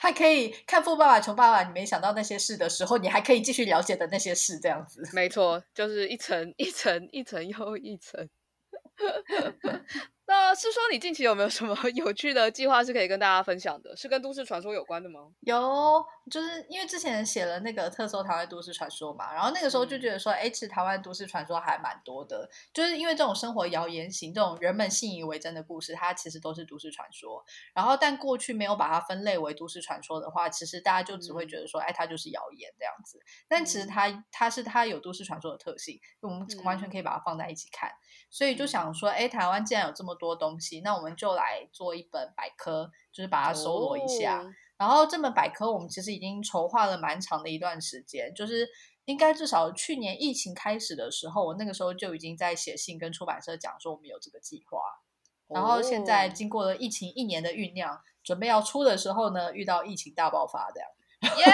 [0.00, 5.02] 还可以看《富爸爸穷爸爸》，你没想到那些事的时候，你还可以继续了解的那些事，这样子。
[5.12, 8.28] 没错，就是一层一层一层又一层。
[10.28, 13.96] 那是说你近期有没有什么 有趣的计划是可以跟大家分享的？
[13.96, 15.20] 是跟都市传说有关的吗？
[15.40, 27.44] 有，就是因为之前写了那个特搜台湾都市传说嘛，然后那个时候就觉得说，哎、嗯，其实台湾都市传说还蛮多的，就是因为这种生活谣言型、这种人们信以为真的故事，它其实都是都市传说。
[27.72, 33.20] 然后，但过去没有把它分类为都市传说的话，其实大家就只会觉得说，哎、嗯，它就是谣言这样子。
[33.46, 37.92] 但其实它它是它有都市传说的特性，我们完全可以把它放在一起看。
[38.28, 44.42] 所以就想说，哎，台湾既然有这么多东西，那我们就来做一本百科，就是把它搜罗一下。
[44.42, 48.68] 哦、然后这本百科我们其实已经筹划了蛮长的一段时间，就是
[49.04, 54.78] 应该至少去年疫情开始的时候，我那个时候就已经在写信跟出版社讲说我们有这个计划。
[55.48, 60.88] 然后现在经过了疫情一年的酝酿，准备要出的时候呢，遇到疫情大爆发这样。
[61.38, 61.44] 耶！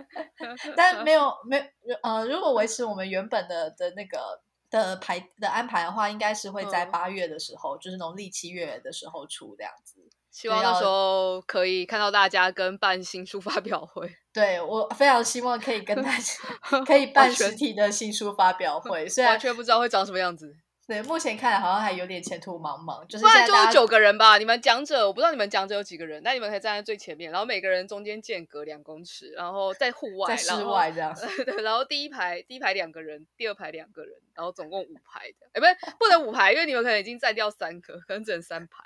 [0.76, 1.64] 但没有没有
[2.02, 4.40] 呃，如果维持我们原本的的那个。
[4.70, 9.96] 的排的安排的话，应该是会在八月的时候，嗯、就是农历七月的时候出这样子。
[10.30, 14.08] 希望到时候可以看到大家跟办新书发表会。
[14.32, 20.56] 对，我非常希望可以跟大家 可以办实体的新书发表会， 虽然完全不知道会长什么样子。
[20.90, 23.06] 对，目前看来好像还有点前途茫茫。
[23.06, 31.28] 就是现在就有九个人吧，你们讲者，我不知道你们讲者有几个人，但你们可以站在最前面，然后每个人中间间隔两公尺，然后在户外，在室外这样子。
[31.46, 35.46] 对，然后第一排第一排两个人，第二排两个人，然后总共五排的。
[35.52, 38.82] 哎，不是，不能五排，因为你们可能已经占掉三个，可能只能三排。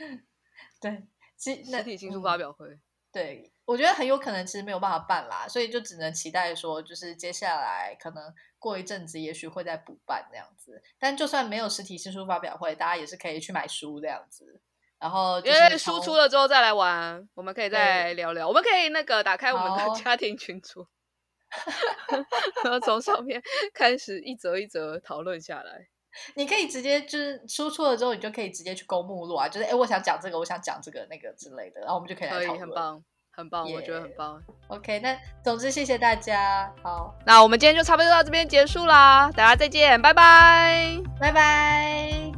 [0.80, 1.02] 对，
[1.38, 2.66] 实实体新书发表会。
[2.68, 2.80] 嗯
[3.12, 10.82] 对，我觉得很有可能其实没有办法办啦，所以就只能期待说，就是接下来可能过一阵子，也许会再补办这样子。
[10.98, 14.60] 但就算没有实体新书发表会，大家也是可以去买书这样子。
[14.98, 18.48] 然后因为书出了之后再来玩，我们可以再聊聊。
[18.48, 20.86] 我们可以那个打开我们的家庭群组，
[22.64, 23.42] 然后从上面
[23.74, 25.88] 开始一则一则讨论下来。
[26.36, 32.50] 你可以直接就是书出了之后，你就可以直接去勾目录啊，就是哎，我想讲这个，我想讲这个那个之类的，然后我们就可以来讨论。
[32.50, 33.04] 可以，很棒，
[33.36, 33.74] 很棒，yeah.
[33.74, 34.40] 我觉得很棒。
[34.68, 42.32] OK，那总之谢谢大家，好，那我们今天就差不多到这边结束啦，大家再见，拜拜，拜拜。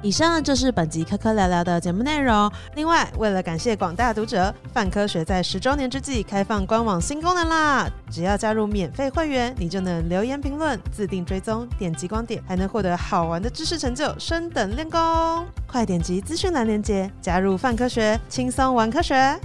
[0.00, 2.48] 以上就是本集科科聊聊的节目内容。
[2.76, 7.90] 另外，为了感谢广大读者，泛科学在十周年之际开放官网新功能啦！
[8.08, 15.44] 只要加入免费会员，你就能留言评论、自定追踪、点击光点，还能获得好玩的知识成就，升等练功。
[15.66, 19.36] 快点击资讯栏链接，加入泛科学，轻松玩科学。